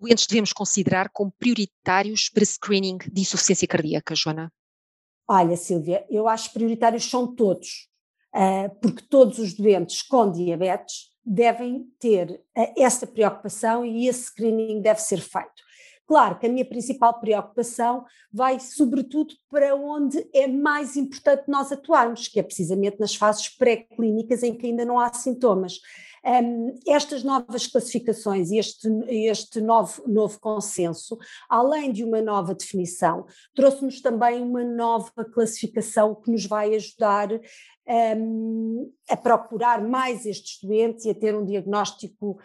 Doentes 0.00 0.26
devemos 0.26 0.52
considerar 0.52 1.08
como 1.10 1.32
prioritários 1.38 2.28
para 2.28 2.44
screening 2.44 2.98
de 2.98 3.20
insuficiência 3.20 3.68
cardíaca, 3.68 4.14
Joana? 4.16 4.52
Olha, 5.28 5.56
Silvia, 5.56 6.04
eu 6.10 6.26
acho 6.26 6.48
que 6.48 6.54
prioritários 6.54 7.08
são 7.08 7.32
todos, 7.34 7.88
uh, 8.34 8.74
porque 8.80 9.02
todos 9.08 9.38
os 9.38 9.54
doentes 9.54 10.02
com 10.02 10.30
diabetes 10.30 11.12
devem 11.24 11.84
ter 12.00 12.42
eh, 12.56 12.82
essa 12.82 13.06
preocupação 13.06 13.84
e 13.86 14.08
esse 14.08 14.24
screening 14.24 14.82
deve 14.82 15.00
ser 15.00 15.20
feito. 15.20 15.61
Claro 16.12 16.38
que 16.38 16.44
a 16.44 16.48
minha 16.50 16.66
principal 16.66 17.18
preocupação 17.18 18.04
vai, 18.30 18.60
sobretudo, 18.60 19.32
para 19.50 19.74
onde 19.74 20.28
é 20.34 20.46
mais 20.46 20.94
importante 20.94 21.44
nós 21.48 21.72
atuarmos, 21.72 22.28
que 22.28 22.38
é 22.38 22.42
precisamente 22.42 23.00
nas 23.00 23.14
fases 23.14 23.48
pré-clínicas 23.48 24.42
em 24.42 24.54
que 24.54 24.66
ainda 24.66 24.84
não 24.84 25.00
há 25.00 25.10
sintomas. 25.10 25.80
Um, 26.22 26.74
estas 26.86 27.24
novas 27.24 27.66
classificações 27.66 28.50
e 28.50 28.58
este, 28.58 28.86
este 29.08 29.62
novo, 29.62 30.02
novo 30.06 30.38
consenso, 30.38 31.16
além 31.48 31.90
de 31.90 32.04
uma 32.04 32.20
nova 32.20 32.54
definição, 32.54 33.24
trouxe-nos 33.54 34.02
também 34.02 34.42
uma 34.42 34.62
nova 34.62 35.24
classificação 35.32 36.14
que 36.14 36.30
nos 36.30 36.44
vai 36.44 36.74
ajudar 36.74 37.30
um, 38.18 38.92
a 39.08 39.16
procurar 39.16 39.82
mais 39.82 40.26
estes 40.26 40.62
doentes 40.62 41.06
e 41.06 41.10
a 41.10 41.14
ter 41.14 41.34
um 41.34 41.42
diagnóstico, 41.42 42.38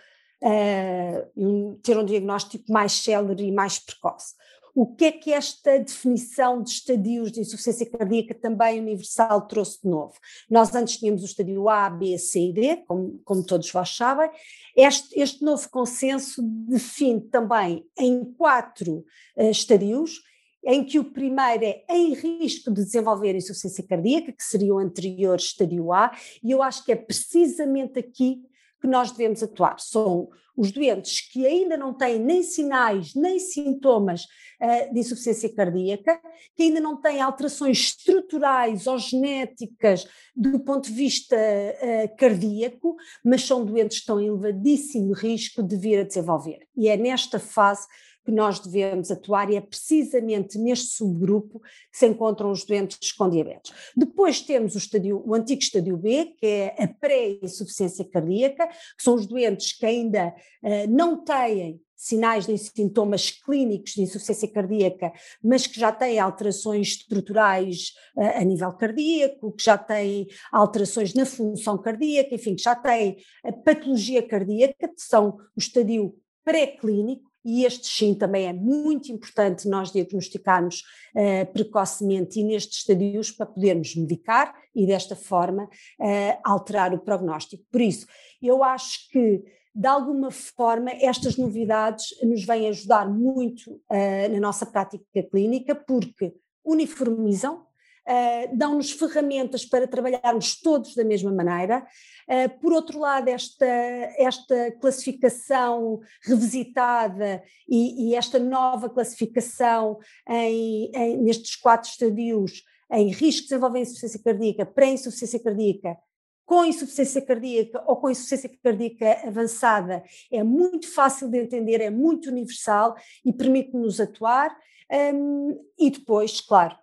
um, 1.36 1.79
ter 1.82 1.98
um 1.98 2.06
diagnóstico 2.06 2.72
mais 2.72 2.94
célere 2.94 3.46
e 3.46 3.51
mais 3.51 3.79
precoce. 3.79 4.36
O 4.79 4.86
que 4.86 5.06
é 5.06 5.12
que 5.12 5.34
esta 5.34 5.79
definição 5.79 6.62
de 6.62 6.70
estadios 6.70 7.32
de 7.32 7.39
insuficiência 7.41 7.89
cardíaca 7.89 8.36
também 8.36 8.79
universal 8.79 9.48
trouxe 9.48 9.82
de 9.82 9.89
novo? 9.89 10.13
Nós 10.48 10.74
antes 10.75 10.98
tínhamos 10.98 11.24
o 11.24 11.25
estadio 11.25 11.67
A, 11.67 11.89
B, 11.89 12.15
C 12.20 12.50
e 12.50 12.53
D, 12.53 12.75
como, 12.88 13.20
como 13.25 13.44
todos 13.44 13.72
vós 13.72 13.89
sabem. 13.89 14.29
Este, 14.75 15.20
este 15.20 15.44
novo 15.44 15.67
consenso 15.72 16.44
define 16.44 17.22
também 17.22 17.88
em 17.98 18.24
quatro 18.24 19.03
uh, 19.36 19.50
estadios 19.50 20.22
em 20.63 20.84
que 20.84 21.00
o 21.00 21.06
primeiro 21.06 21.63
é 21.63 21.84
em 21.89 22.13
risco 22.13 22.70
de 22.70 22.84
desenvolver 22.84 23.34
insuficiência 23.34 23.84
cardíaca, 23.84 24.32
que 24.32 24.44
seria 24.44 24.75
o 24.75 24.79
anterior 24.79 25.38
estadio 25.38 25.91
A, 25.91 26.12
e 26.44 26.51
eu 26.51 26.62
acho 26.62 26.86
que 26.86 26.91
é 26.91 26.96
precisamente 26.96 27.98
aqui 27.98 28.44
que 28.79 28.88
nós 28.88 29.12
devemos 29.12 29.41
atuar. 29.43 29.79
São 29.79 30.29
os 30.55 30.72
doentes 30.72 31.22
que 31.22 31.46
ainda 31.46 31.77
não 31.77 31.93
têm 31.93 32.19
nem 32.19 32.41
sinais 32.41 33.13
nem 33.13 33.38
sintomas 33.38 34.24
uh, 34.24 34.93
de 34.93 35.00
insuficiência 35.00 35.53
cardíaca, 35.53 36.19
que 36.55 36.63
ainda 36.63 36.79
não 36.79 37.00
têm 37.00 37.22
alterações 37.22 37.77
estruturais 37.77 38.88
ou 38.88 38.98
genéticas 38.98 40.07
do 40.36 40.60
ponto 40.60 40.88
de 40.88 40.93
vista 40.93 41.36
uh, 41.36 42.17
cardíaco, 42.17 42.96
mas 43.24 43.43
são 43.43 43.63
doentes 43.63 43.98
que 43.98 44.01
estão 44.01 44.19
em 44.19 44.27
elevadíssimo 44.27 45.13
risco 45.13 45.62
de 45.62 45.75
vir 45.75 46.00
a 46.00 46.03
desenvolver. 46.03 46.67
E 46.75 46.88
é 46.88 46.98
nesta 46.98 47.39
fase 47.39 47.88
que 48.27 48.31
nós 48.34 48.60
devemos 48.60 49.10
atuar 49.10 49.50
e 49.50 49.55
é 49.55 49.62
precisamente 49.62 50.57
neste 50.57 50.98
subgrupo 50.98 51.62
que 51.62 51.98
se 51.98 52.05
encontram 52.05 52.51
os 52.51 52.65
doentes 52.65 53.13
com 53.13 53.29
diabetes. 53.29 53.72
Depois 53.96 54.41
temos 54.41 54.75
o, 54.75 54.77
estadio, 54.77 55.24
o 55.25 55.34
antigo 55.34 55.62
estadio 55.62 55.96
B, 55.96 56.36
que 56.38 56.46
é 56.46 56.75
a 56.77 56.88
pré-insuficiência 56.89 58.03
cardíaca, 58.03 58.67
que 58.67 59.01
são 59.01 59.15
os 59.15 59.25
doentes 59.25 59.72
que 59.72 59.86
ainda 59.86 60.36
uh, 60.62 60.89
não 60.89 61.24
têm 61.24 61.79
sinais 61.96 62.46
de 62.46 62.57
sintomas 62.57 63.31
clínicos 63.31 63.93
de 63.93 64.01
insuficiência 64.01 64.51
cardíaca, 64.51 65.13
mas 65.41 65.65
que 65.65 65.79
já 65.79 65.93
têm 65.93 66.19
alterações 66.19 66.89
estruturais 66.89 67.93
uh, 68.17 68.41
a 68.41 68.43
nível 68.43 68.74
cardíaco, 68.74 69.53
que 69.53 69.63
já 69.63 69.77
têm 69.77 70.27
alterações 70.51 71.13
na 71.13 71.25
função 71.25 71.77
cardíaca, 71.77 72.36
enfim, 72.36 72.57
que 72.57 72.63
já 72.63 72.75
têm 72.75 73.15
a 73.46 73.53
patologia 73.53 74.22
cardíaca, 74.22 74.89
que 74.89 75.01
são 75.01 75.38
o 75.55 75.60
estadio 75.60 76.13
pré-clínico, 76.43 77.26
e 77.48 77.63
este 77.63 77.88
sim 77.88 78.13
também 78.13 78.46
é 78.46 78.51
muito 78.51 79.10
importante 79.10 79.70
nós 79.70 79.89
diagnosticarmos 79.89 80.84
uh, 81.16 81.50
precocemente 81.54 82.42
e 82.42 82.44
nestes 82.44 82.80
estadios 82.80 83.32
para 83.32 83.46
podermos 83.46 83.96
medicar 83.96 84.54
e 84.75 84.86
desta 84.86 85.16
forma 85.16 85.63
uh, 85.63 86.39
alterar 86.44 86.94
o 86.94 87.00
prognóstico. 87.00 87.63
Por 87.72 87.80
isso, 87.80 88.06
eu 88.42 88.66
acho 88.66 89.10
que 89.10 89.42
de 89.74 89.88
alguma 89.88 90.30
forma 90.30 90.92
estas 90.92 91.38
novidades 91.38 92.08
nos 92.22 92.44
vêm 92.44 92.68
ajudar 92.68 93.10
muito 93.10 93.72
uh, 93.72 94.30
na 94.30 94.42
nossa 94.42 94.66
prática 94.66 95.24
clínica 95.32 95.74
porque 95.74 96.34
uniformizam 96.66 97.66
uh, 98.07 98.55
dão-nos 98.55 98.91
ferramentas 98.91 99.65
para 99.65 99.87
trabalharmos 99.87 100.59
todos 100.59 100.95
da 100.95 101.03
mesma 101.03 101.31
maneira. 101.31 101.85
Uh, 102.27 102.59
por 102.59 102.73
outro 102.73 102.99
lado, 102.99 103.27
esta, 103.27 103.65
esta 103.65 104.71
classificação 104.79 105.99
revisitada 106.23 107.43
e, 107.67 108.09
e 108.09 108.15
esta 108.15 108.39
nova 108.39 108.89
classificação 108.89 109.99
em, 110.27 110.91
em, 110.93 111.17
nestes 111.17 111.55
quatro 111.55 111.89
estadios 111.89 112.63
em 112.91 113.09
risco 113.09 113.41
de 113.41 113.49
desenvolver 113.49 113.79
insuficiência 113.79 114.21
cardíaca, 114.23 114.65
pré-insuficiência 114.65 115.39
cardíaca, 115.39 115.97
com 116.45 116.63
insuficiência 116.63 117.21
cardíaca 117.21 117.83
ou 117.85 117.97
com 117.97 118.09
insuficiência 118.09 118.49
cardíaca 118.63 119.27
avançada, 119.27 120.01
é 120.31 120.41
muito 120.41 120.89
fácil 120.93 121.29
de 121.29 121.37
entender, 121.39 121.81
é 121.81 121.89
muito 121.89 122.29
universal 122.29 122.95
e 123.25 123.33
permite-nos 123.33 123.99
atuar. 123.99 124.57
Um, 124.89 125.59
e 125.77 125.91
depois, 125.91 126.39
claro, 126.39 126.73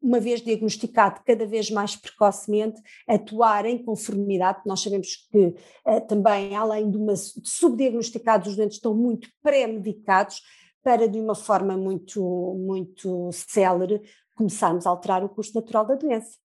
uma 0.00 0.20
vez 0.20 0.40
diagnosticado 0.40 1.20
cada 1.26 1.46
vez 1.46 1.70
mais 1.70 1.96
precocemente, 1.96 2.80
atuar 3.06 3.66
em 3.66 3.82
conformidade, 3.82 4.60
nós 4.64 4.80
sabemos 4.80 5.26
que 5.30 5.38
uh, 5.38 6.06
também, 6.06 6.54
além 6.54 6.90
de, 6.90 6.96
uma, 6.96 7.14
de 7.14 7.48
subdiagnosticados, 7.48 8.48
os 8.48 8.56
doentes 8.56 8.76
estão 8.76 8.94
muito 8.94 9.28
pré-medicados 9.42 10.40
para, 10.82 11.08
de 11.08 11.18
uma 11.18 11.34
forma 11.34 11.76
muito, 11.76 12.22
muito 12.58 13.30
célere, 13.32 14.00
começarmos 14.34 14.86
a 14.86 14.90
alterar 14.90 15.24
o 15.24 15.28
curso 15.28 15.52
natural 15.54 15.84
da 15.86 15.94
doença. 15.94 16.38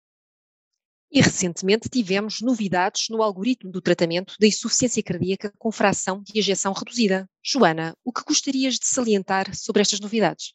E 1.13 1.21
recentemente 1.21 1.89
tivemos 1.89 2.41
novidades 2.41 3.09
no 3.09 3.21
algoritmo 3.21 3.73
do 3.73 3.81
tratamento 3.81 4.35
da 4.39 4.47
insuficiência 4.47 5.03
cardíaca 5.03 5.53
com 5.59 5.73
fração 5.73 6.23
de 6.23 6.39
ejeção 6.39 6.73
reduzida. 6.73 7.29
Joana, 7.43 7.97
o 8.05 8.13
que 8.13 8.23
gostarias 8.23 8.75
de 8.75 8.87
salientar 8.87 9.53
sobre 9.57 9.83
estas 9.83 9.99
novidades? 9.99 10.55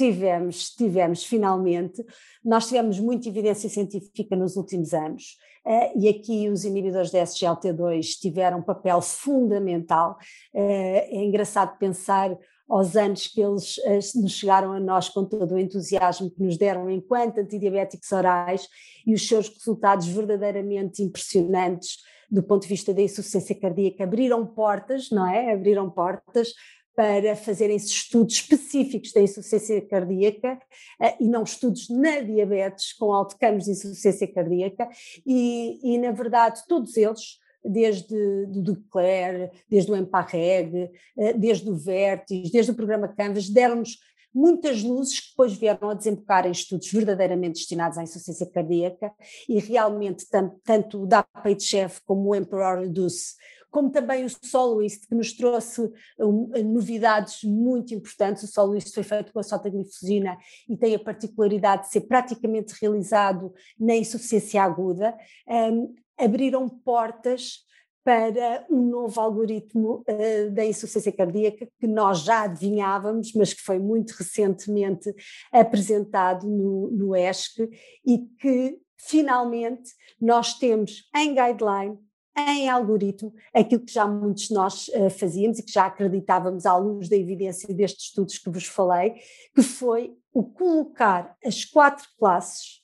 Tivemos, 0.00 0.70
tivemos, 0.70 1.24
finalmente. 1.26 2.02
Nós 2.42 2.66
tivemos 2.68 2.98
muita 2.98 3.28
evidência 3.28 3.68
científica 3.68 4.34
nos 4.34 4.56
últimos 4.56 4.94
anos 4.94 5.36
uh, 5.66 5.92
e 5.94 6.08
aqui 6.08 6.48
os 6.48 6.64
inibidores 6.64 7.10
da 7.10 7.22
SGLT2 7.22 8.18
tiveram 8.18 8.60
um 8.60 8.62
papel 8.62 9.02
fundamental. 9.02 10.16
Uh, 10.54 11.04
é 11.04 11.22
engraçado 11.22 11.76
pensar 11.76 12.34
aos 12.66 12.96
anos 12.96 13.26
que 13.26 13.42
eles 13.42 13.76
uh, 13.76 14.22
nos 14.22 14.32
chegaram 14.32 14.72
a 14.72 14.80
nós 14.80 15.10
com 15.10 15.22
todo 15.22 15.54
o 15.54 15.58
entusiasmo 15.58 16.30
que 16.30 16.42
nos 16.42 16.56
deram 16.56 16.88
enquanto 16.88 17.36
antidiabéticos 17.36 18.10
orais 18.10 18.68
e 19.06 19.12
os 19.12 19.28
seus 19.28 19.50
resultados 19.50 20.06
verdadeiramente 20.06 21.02
impressionantes 21.02 21.98
do 22.30 22.42
ponto 22.42 22.62
de 22.62 22.68
vista 22.68 22.94
da 22.94 23.02
insuficiência 23.02 23.58
cardíaca 23.58 24.04
abriram 24.04 24.46
portas, 24.46 25.10
não 25.10 25.26
é? 25.26 25.52
Abriram 25.52 25.90
portas 25.90 26.54
para 26.94 27.36
fazerem 27.36 27.76
estudos 27.76 28.34
específicos 28.34 29.12
da 29.12 29.20
insuficiência 29.20 29.80
cardíaca 29.82 30.60
uh, 31.00 31.16
e 31.20 31.28
não 31.28 31.42
estudos 31.42 31.88
na 31.88 32.20
diabetes 32.20 32.92
com 32.92 33.12
autocampos 33.12 33.64
de 33.64 33.72
insuficiência 33.72 34.26
cardíaca 34.32 34.88
e, 35.26 35.78
e 35.82 35.98
na 35.98 36.12
verdade 36.12 36.62
todos 36.68 36.96
eles 36.96 37.38
desde 37.64 38.46
do 38.46 38.62
Duclair, 38.62 39.50
desde 39.68 39.92
o 39.92 39.96
Emparreg, 39.96 40.90
eh, 41.16 41.32
desde 41.34 41.68
o 41.68 41.76
Vertis, 41.76 42.50
desde 42.50 42.72
o 42.72 42.74
programa 42.74 43.06
Canvas, 43.08 43.50
deram-nos 43.50 43.98
muitas 44.34 44.82
luzes 44.82 45.20
que 45.20 45.30
depois 45.30 45.52
vieram 45.54 45.90
a 45.90 45.94
desembocar 45.94 46.46
em 46.46 46.52
estudos 46.52 46.90
verdadeiramente 46.90 47.58
destinados 47.58 47.98
à 47.98 48.02
insuficiência 48.02 48.46
cardíaca 48.46 49.12
e 49.48 49.58
realmente 49.58 50.26
tanto 50.64 51.02
o 51.02 51.06
DAPA-HF 51.06 52.00
como 52.06 52.30
o 52.30 52.34
Emperor 52.34 52.78
Reduce, 52.80 53.34
como 53.70 53.90
também 53.90 54.24
o 54.24 54.28
Soloist, 54.28 55.06
que 55.06 55.14
nos 55.14 55.32
trouxe 55.32 55.90
um, 56.18 56.50
novidades 56.64 57.42
muito 57.44 57.94
importantes. 57.94 58.42
O 58.42 58.46
Soloist 58.46 58.92
foi 58.92 59.02
feito 59.02 59.32
com 59.32 59.38
a 59.38 59.42
sotaglifosina 59.42 60.36
e 60.68 60.76
tem 60.76 60.94
a 60.94 60.98
particularidade 60.98 61.84
de 61.84 61.92
ser 61.92 62.02
praticamente 62.02 62.74
realizado 62.80 63.52
na 63.78 63.94
insuficiência 63.94 64.62
aguda. 64.62 65.16
Um, 65.48 65.94
abriram 66.18 66.68
portas 66.68 67.64
para 68.02 68.66
um 68.70 68.88
novo 68.88 69.20
algoritmo 69.20 70.04
uh, 70.08 70.50
da 70.50 70.64
insuficiência 70.64 71.12
cardíaca 71.12 71.68
que 71.78 71.86
nós 71.86 72.20
já 72.20 72.42
adivinhávamos, 72.42 73.32
mas 73.34 73.52
que 73.52 73.60
foi 73.60 73.78
muito 73.78 74.12
recentemente 74.12 75.14
apresentado 75.52 76.48
no, 76.48 76.90
no 76.90 77.16
ESC 77.16 77.68
e 78.04 78.18
que 78.40 78.78
finalmente 78.96 79.90
nós 80.20 80.54
temos 80.54 81.08
em 81.14 81.34
guideline, 81.34 81.98
em 82.36 82.68
algoritmo, 82.68 83.32
aquilo 83.52 83.84
que 83.84 83.92
já 83.92 84.06
muitos 84.06 84.48
de 84.48 84.54
nós 84.54 84.88
uh, 84.88 85.10
fazíamos 85.10 85.58
e 85.58 85.62
que 85.62 85.72
já 85.72 85.86
acreditávamos 85.86 86.64
à 86.64 86.76
luz 86.76 87.08
da 87.08 87.16
evidência 87.16 87.72
destes 87.74 88.06
estudos 88.06 88.38
que 88.38 88.50
vos 88.50 88.66
falei, 88.66 89.14
que 89.54 89.62
foi 89.62 90.16
o 90.32 90.44
colocar 90.44 91.36
as 91.44 91.64
quatro 91.64 92.06
classes 92.18 92.80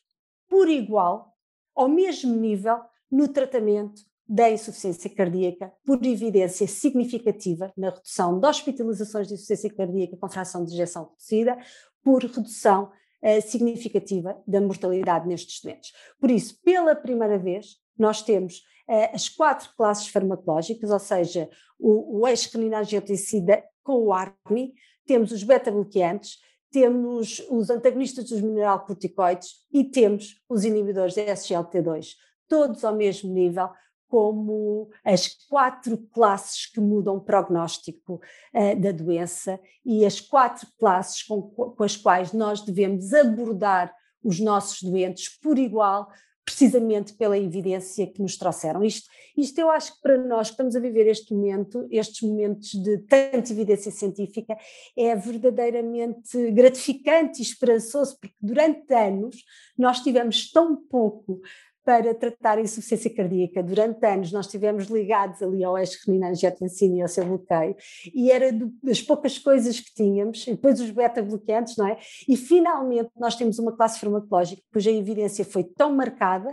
por 0.49 0.69
igual, 0.69 1.35
ao 1.75 1.89
mesmo 1.89 2.35
nível, 2.35 2.81
no 3.11 3.29
tratamento 3.29 4.03
da 4.29 4.51
insuficiência 4.51 5.09
cardíaca, 5.09 5.73
por 5.85 6.05
evidência 6.05 6.67
significativa 6.67 7.73
na 7.77 7.91
redução 7.91 8.41
de 8.41 8.47
hospitalizações 8.47 9.29
de 9.29 9.35
insuficiência 9.35 9.73
cardíaca 9.73 10.17
com 10.17 10.29
fração 10.29 10.65
de 10.65 10.75
ejeção 10.75 11.05
reduzida, 11.11 11.57
por 12.03 12.23
redução 12.23 12.91
uh, 13.23 13.43
significativa 13.43 14.37
da 14.47 14.61
mortalidade 14.61 15.29
nestes 15.29 15.63
doentes. 15.63 15.93
Por 16.21 16.31
isso, 16.31 16.61
pela 16.63 16.97
primeira 16.97 17.39
vez, 17.39 17.77
nós 17.97 18.23
temos 18.23 18.63
as 18.89 19.29
quatro 19.29 19.71
classes 19.77 20.09
farmacológicas, 20.09 20.91
ou 20.91 20.99
seja, 20.99 21.49
o, 21.79 22.21
o 22.21 22.29
ex-reninangiotencida 22.29 23.63
com 23.83 24.07
o 24.07 24.13
ARMI, 24.13 24.75
temos 25.05 25.33
os 25.33 25.43
beta-bloqueantes, 25.43 26.39
temos 26.71 27.45
os 27.51 27.71
antagonistas 27.71 28.29
dos 28.29 28.41
mineralocorticoides 28.41 29.65
e 29.73 29.85
temos 29.85 30.41
os 30.49 30.65
inibidores 30.65 31.15
da 31.15 31.23
SGLT2 31.23 32.15
todos 32.49 32.85
ao 32.85 32.95
mesmo 32.95 33.33
nível, 33.33 33.69
como 34.09 34.89
as 35.05 35.29
quatro 35.49 35.99
classes 36.13 36.67
que 36.67 36.81
mudam 36.81 37.17
o 37.17 37.21
prognóstico 37.21 38.21
uh, 38.55 38.81
da 38.81 38.93
doença 38.93 39.61
e 39.85 40.05
as 40.07 40.21
quatro 40.21 40.69
classes 40.79 41.23
com, 41.25 41.43
com, 41.43 41.83
as 41.83 41.97
quais 41.97 42.33
nós 42.33 42.61
devemos 42.61 43.13
abordar 43.13 43.93
os 44.23 44.39
nossos 44.39 44.83
doentes 44.83 45.29
por 45.41 45.59
igual, 45.59 46.09
precisamente 46.47 47.13
pela 47.15 47.37
evidência 47.37 48.07
que 48.07 48.23
nos 48.23 48.37
trouxeram. 48.37 48.85
Isto, 48.85 49.11
isto 49.37 49.59
eu 49.59 49.69
acho 49.69 49.97
que 49.97 50.01
para 50.01 50.17
nós 50.17 50.47
que 50.47 50.53
estamos 50.55 50.77
a 50.77 50.81
viver 50.81 51.09
este 51.09 51.35
momento, 51.35 51.87
estes 51.91 52.23
momentos 52.23 52.71
de 52.71 52.99
tanta 52.99 53.53
evidência 53.53 53.91
científica, 53.91 54.57
é 54.97 55.15
verdadeiramente 55.17 56.53
gratificante 56.53 57.41
e 57.41 57.43
esperançoso, 57.43 58.17
porque 58.21 58.37
durante 58.41 58.95
anos 58.95 59.37
nós 59.77 59.99
tivemos 60.01 60.51
tão 60.53 60.77
pouco 60.77 61.41
para 61.87 62.13
tratar 62.13 62.59
a 62.59 62.61
insuficiência 62.61 63.15
cardíaca. 63.15 63.63
Durante 63.63 64.05
anos 64.05 64.33
nós 64.33 64.47
estivemos 64.47 64.87
ligados 64.87 65.41
ali 65.41 65.63
ao 65.63 65.79
ex-reninangiotensina 65.79 66.97
e 66.97 67.03
ao 67.03 67.09
seu 67.09 67.25
bloqueio, 67.25 67.77
e 68.13 68.33
era 68.33 68.51
das 68.83 69.01
poucas 69.01 69.39
coisas 69.39 69.79
que 69.79 69.95
tínhamos, 69.95 70.45
e 70.49 70.51
depois 70.51 70.81
os 70.81 70.91
beta-bloqueantes, 70.91 71.77
não 71.77 71.87
é? 71.87 71.97
E 72.29 72.37
finalmente 72.37 73.11
nós 73.17 73.37
temos 73.37 73.61
uma 73.61 73.77
classe 73.77 74.01
farmacológica 74.01 74.61
cuja 74.73 74.91
evidência 74.91 75.45
foi 75.45 75.63
tão 75.63 75.95
marcada 75.95 76.53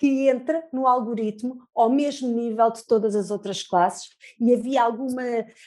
que 0.00 0.30
entra 0.30 0.64
no 0.72 0.86
algoritmo 0.86 1.58
ao 1.76 1.90
mesmo 1.90 2.26
nível 2.26 2.72
de 2.72 2.86
todas 2.86 3.14
as 3.14 3.30
outras 3.30 3.62
classes 3.62 4.08
e 4.40 4.54
havia 4.54 4.82
alguma, 4.82 5.22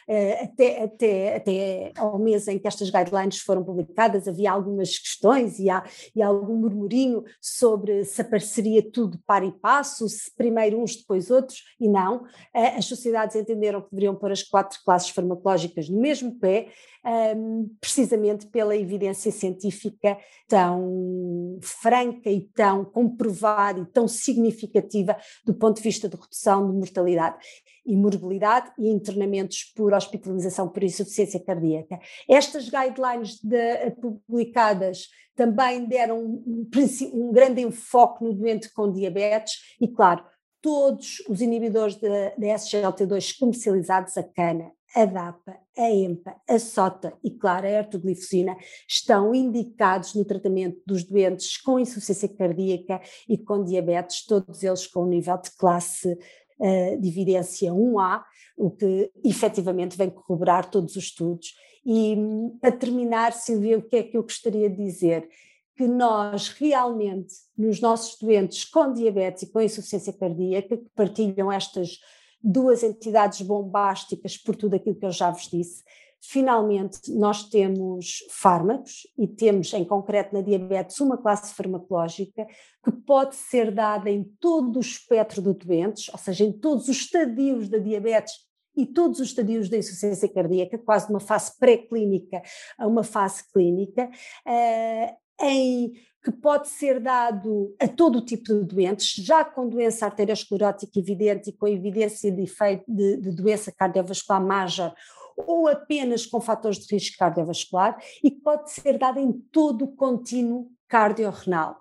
eh, 0.08 0.44
até, 0.44 0.84
até, 0.84 1.36
até 1.36 1.92
ao 1.96 2.18
mês 2.18 2.48
em 2.48 2.58
que 2.58 2.68
estas 2.68 2.90
guidelines 2.90 3.38
foram 3.38 3.64
publicadas, 3.64 4.28
havia 4.28 4.52
algumas 4.52 4.98
questões 4.98 5.60
e, 5.60 5.70
há, 5.70 5.84
e 6.16 6.22
algum 6.24 6.56
murmurinho 6.56 7.24
sobre 7.40 8.04
se 8.06 8.22
apareceria 8.22 8.82
tudo 8.82 9.20
par 9.28 9.44
e 9.44 9.52
passo, 9.52 10.10
se 10.10 10.36
primeiro 10.36 10.82
uns, 10.82 10.96
depois 10.96 11.30
outros, 11.30 11.60
e 11.80 11.88
não. 11.88 12.26
Eh, 12.56 12.78
as 12.78 12.86
sociedades 12.86 13.36
entenderam 13.36 13.82
que 13.82 13.92
deveriam 13.92 14.16
pôr 14.16 14.32
as 14.32 14.42
quatro 14.42 14.80
classes 14.84 15.10
farmacológicas 15.10 15.88
no 15.88 16.02
mesmo 16.02 16.40
pé, 16.40 16.70
ehm, 17.06 17.66
precisamente 17.80 18.48
pela 18.48 18.76
evidência 18.76 19.32
científica 19.32 20.18
tão 20.48 21.60
franca 21.62 22.30
e 22.30 22.42
tão 22.42 22.86
comprovada 22.86 23.80
e 23.80 23.86
tão 23.86 24.08
significativa 24.08 25.18
do 25.46 25.54
ponto 25.54 25.78
de 25.78 25.84
vista 25.84 26.08
de 26.08 26.16
redução 26.16 26.70
de 26.70 26.78
mortalidade 26.78 27.38
e 27.86 27.98
morbilidade 27.98 28.72
e 28.78 28.88
internamentos 28.88 29.72
por 29.76 29.94
hospitalização 29.94 30.70
por 30.70 30.84
insuficiência 30.84 31.40
cardíaca. 31.40 32.00
Estas 32.30 32.70
guidelines 32.70 33.40
de, 33.44 33.92
publicadas 34.26 35.08
também 35.36 35.86
deram 35.86 36.24
um, 36.24 36.70
um 37.14 37.32
grande 37.32 37.62
enfoque 37.62 38.24
no 38.24 38.34
doente 38.34 38.72
com 38.72 38.92
diabetes 38.92 39.76
e, 39.82 39.88
claro, 39.88 40.24
todos 40.62 41.20
os 41.28 41.42
inibidores 41.42 41.96
da 41.96 42.36
SGLT2 42.40 43.38
comercializados, 43.38 44.18
a 44.18 44.24
cana, 44.24 44.72
a 44.96 45.06
DAPA, 45.06 45.58
a 45.78 45.90
EMPA, 45.90 46.36
a 46.48 46.60
SOTA 46.60 47.14
e, 47.24 47.32
claro, 47.32 47.66
a 47.66 47.70
ertoglifosina 47.70 48.56
estão 48.88 49.34
indicados 49.34 50.14
no 50.14 50.24
tratamento 50.24 50.82
dos 50.86 51.04
doentes 51.04 51.58
com 51.58 51.80
insuficiência 51.80 52.30
cardíaca 52.30 53.02
e 53.28 53.38
com 53.38 53.64
diabetes, 53.64 54.26
todos 54.26 54.64
eles 54.64 54.86
com 54.86 55.06
nível 55.06 55.38
de 55.38 55.52
classe 55.58 56.14
uh, 56.60 57.02
de 57.02 57.08
evidência 57.08 57.72
1A, 57.72 58.22
o 58.56 58.70
que 58.70 59.12
efetivamente 59.24 59.98
vem 59.98 60.10
corroborar 60.10 60.70
todos 60.70 60.96
os 60.96 61.04
estudos. 61.04 61.56
E 61.86 62.16
para 62.62 62.72
terminar, 62.72 63.34
Silvia, 63.34 63.78
o 63.78 63.82
que 63.82 63.96
é 63.96 64.04
que 64.04 64.16
eu 64.16 64.24
gostaria 64.24 64.70
de 64.70 64.78
dizer? 64.78 65.28
que 65.76 65.88
nós 65.88 66.50
realmente, 66.50 67.34
nos 67.58 67.82
nossos 67.82 68.20
doentes 68.20 68.64
com 68.64 68.94
diabetes 68.94 69.44
e 69.44 69.52
com 69.52 69.60
insuficiência 69.60 70.14
cardíaca, 70.14 70.78
que 70.78 70.90
partilham 70.96 71.52
estas 71.52 72.00
duas 72.44 72.84
entidades 72.84 73.42
bombásticas 73.42 74.38
por 74.38 74.56
tudo 74.56 74.76
aquilo 74.76 74.96
que 74.96 75.06
eu 75.06 75.12
já 75.12 75.32
vos 75.32 75.50
disse, 75.50 75.84
finalmente 76.20 77.12
nós 77.12 77.50
temos 77.50 78.20
fármacos 78.30 79.08
e 79.18 79.28
temos 79.28 79.74
em 79.74 79.84
concreto 79.84 80.34
na 80.34 80.42
diabetes 80.42 81.00
uma 81.00 81.18
classe 81.18 81.54
farmacológica 81.54 82.46
que 82.84 82.92
pode 82.92 83.36
ser 83.36 83.72
dada 83.72 84.10
em 84.10 84.24
todo 84.40 84.78
o 84.78 84.82
espectro 84.82 85.42
de 85.42 85.54
doentes, 85.54 86.10
ou 86.10 86.18
seja, 86.18 86.44
em 86.44 86.52
todos 86.52 86.88
os 86.88 86.98
estadios 86.98 87.70
da 87.70 87.78
diabetes 87.78 88.34
e 88.76 88.86
todos 88.86 89.20
os 89.20 89.28
estadios 89.28 89.70
da 89.70 89.78
insuficiência 89.78 90.28
cardíaca, 90.28 90.78
quase 90.78 91.08
de 91.08 91.14
uma 91.14 91.20
fase 91.20 91.58
pré-clínica 91.60 92.42
a 92.78 92.88
uma 92.88 93.04
fase 93.04 93.44
clínica, 93.52 94.10
uh, 94.48 95.46
em 95.46 95.94
que 96.24 96.32
pode 96.32 96.70
ser 96.70 97.02
dado 97.02 97.76
a 97.78 97.88
todo 97.88 98.24
tipo 98.24 98.46
de 98.46 98.64
doentes, 98.64 99.24
já 99.24 99.44
com 99.44 99.68
doença 99.68 100.06
arteriosclerótica 100.06 100.98
evidente 100.98 101.50
e 101.50 101.54
com 101.54 101.68
evidência 101.68 102.32
de, 102.32 102.44
efeito, 102.44 102.86
de, 102.88 103.18
de 103.18 103.32
doença 103.32 103.74
cardiovascular 103.74 104.42
major 104.42 104.94
ou 105.36 105.68
apenas 105.68 106.26
com 106.26 106.40
fatores 106.40 106.78
de 106.78 106.96
risco 106.96 107.18
cardiovascular 107.18 108.02
e 108.24 108.32
que 108.32 108.40
pode 108.40 108.72
ser 108.72 108.98
dado 108.98 109.20
em 109.20 109.34
todo 109.52 109.86
o 109.86 109.96
contínuo 109.96 110.72
cardiorrenal. 110.88 111.78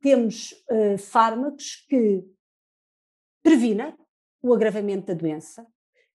Temos 0.00 0.52
uh, 0.70 0.98
fármacos 0.98 1.86
que 1.88 2.24
previnem 3.42 3.96
o 4.42 4.52
agravamento 4.52 5.06
da 5.06 5.14
doença, 5.14 5.66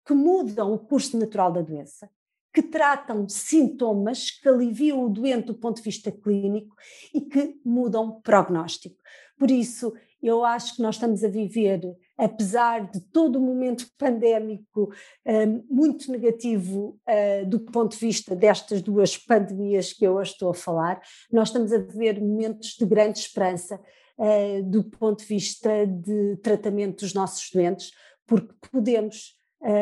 que 0.05 0.13
mudam 0.13 0.73
o 0.73 0.79
curso 0.79 1.17
natural 1.17 1.51
da 1.51 1.61
doença, 1.61 2.09
que 2.53 2.61
tratam 2.61 3.27
sintomas, 3.29 4.31
que 4.31 4.47
aliviam 4.47 5.05
o 5.05 5.09
doente 5.09 5.47
do 5.47 5.55
ponto 5.55 5.77
de 5.77 5.83
vista 5.83 6.11
clínico 6.11 6.75
e 7.13 7.21
que 7.21 7.59
mudam 7.63 8.19
prognóstico. 8.21 8.95
Por 9.37 9.49
isso, 9.49 9.93
eu 10.21 10.45
acho 10.45 10.75
que 10.75 10.81
nós 10.81 10.95
estamos 10.95 11.23
a 11.23 11.27
viver, 11.27 11.81
apesar 12.15 12.91
de 12.91 12.99
todo 12.99 13.37
o 13.37 13.41
momento 13.41 13.87
pandémico 13.97 14.93
um, 15.25 15.63
muito 15.67 16.11
negativo 16.11 16.99
uh, 17.07 17.49
do 17.49 17.59
ponto 17.59 17.93
de 17.93 18.05
vista 18.05 18.35
destas 18.35 18.81
duas 18.81 19.17
pandemias 19.17 19.93
que 19.93 20.05
eu 20.05 20.13
hoje 20.13 20.33
estou 20.33 20.51
a 20.51 20.53
falar, 20.53 21.01
nós 21.31 21.47
estamos 21.47 21.73
a 21.73 21.79
viver 21.79 22.21
momentos 22.21 22.75
de 22.77 22.85
grande 22.85 23.19
esperança 23.19 23.81
uh, 24.17 24.63
do 24.63 24.83
ponto 24.83 25.19
de 25.19 25.25
vista 25.25 25.87
de 25.87 26.37
tratamento 26.37 26.99
dos 26.99 27.13
nossos 27.15 27.49
doentes, 27.51 27.91
porque 28.27 28.53
podemos 28.71 29.40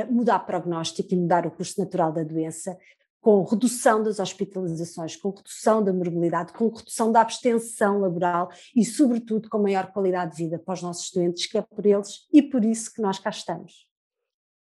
mudar 0.10 0.40
prognóstico 0.40 1.14
e 1.14 1.18
mudar 1.18 1.46
o 1.46 1.52
curso 1.52 1.80
natural 1.80 2.12
da 2.12 2.24
doença, 2.24 2.78
com 3.22 3.44
redução 3.44 4.02
das 4.02 4.20
hospitalizações, 4.20 5.16
com 5.16 5.30
redução 5.30 5.84
da 5.84 5.92
morbilidade, 5.92 6.54
com 6.54 6.70
redução 6.70 7.12
da 7.12 7.22
abstenção 7.22 8.00
laboral 8.00 8.50
e, 8.76 8.86
sobretudo, 8.86 9.50
com 9.50 9.60
maior 9.60 9.92
qualidade 9.92 10.36
de 10.36 10.44
vida 10.44 10.60
para 10.60 10.74
os 10.74 10.82
nossos 10.82 11.12
doentes, 11.12 11.46
que 11.46 11.58
é 11.58 11.62
por 11.62 11.86
eles 11.86 12.28
e 12.32 12.42
por 12.42 12.64
isso 12.64 12.94
que 12.94 13.02
nós 13.02 13.20
cá 13.20 13.30
estamos. 13.30 13.88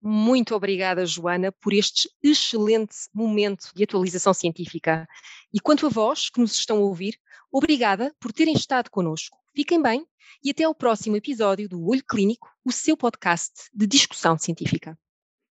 Muito 0.01 0.55
obrigada, 0.55 1.05
Joana, 1.05 1.51
por 1.51 1.73
este 1.73 2.09
excelente 2.23 2.95
momento 3.13 3.71
de 3.75 3.83
atualização 3.83 4.33
científica. 4.33 5.07
E 5.53 5.59
quanto 5.59 5.85
a 5.85 5.89
vós 5.89 6.29
que 6.29 6.39
nos 6.39 6.53
estão 6.53 6.77
a 6.77 6.81
ouvir, 6.81 7.17
obrigada 7.51 8.13
por 8.19 8.31
terem 8.31 8.53
estado 8.53 8.89
connosco. 8.89 9.37
Fiquem 9.53 9.81
bem 9.81 10.05
e 10.43 10.51
até 10.51 10.63
ao 10.63 10.75
próximo 10.75 11.17
episódio 11.17 11.67
do 11.67 11.85
Olho 11.85 12.03
Clínico, 12.05 12.49
o 12.63 12.71
seu 12.71 12.95
podcast 12.95 13.69
de 13.73 13.85
discussão 13.87 14.37
científica. 14.37 14.97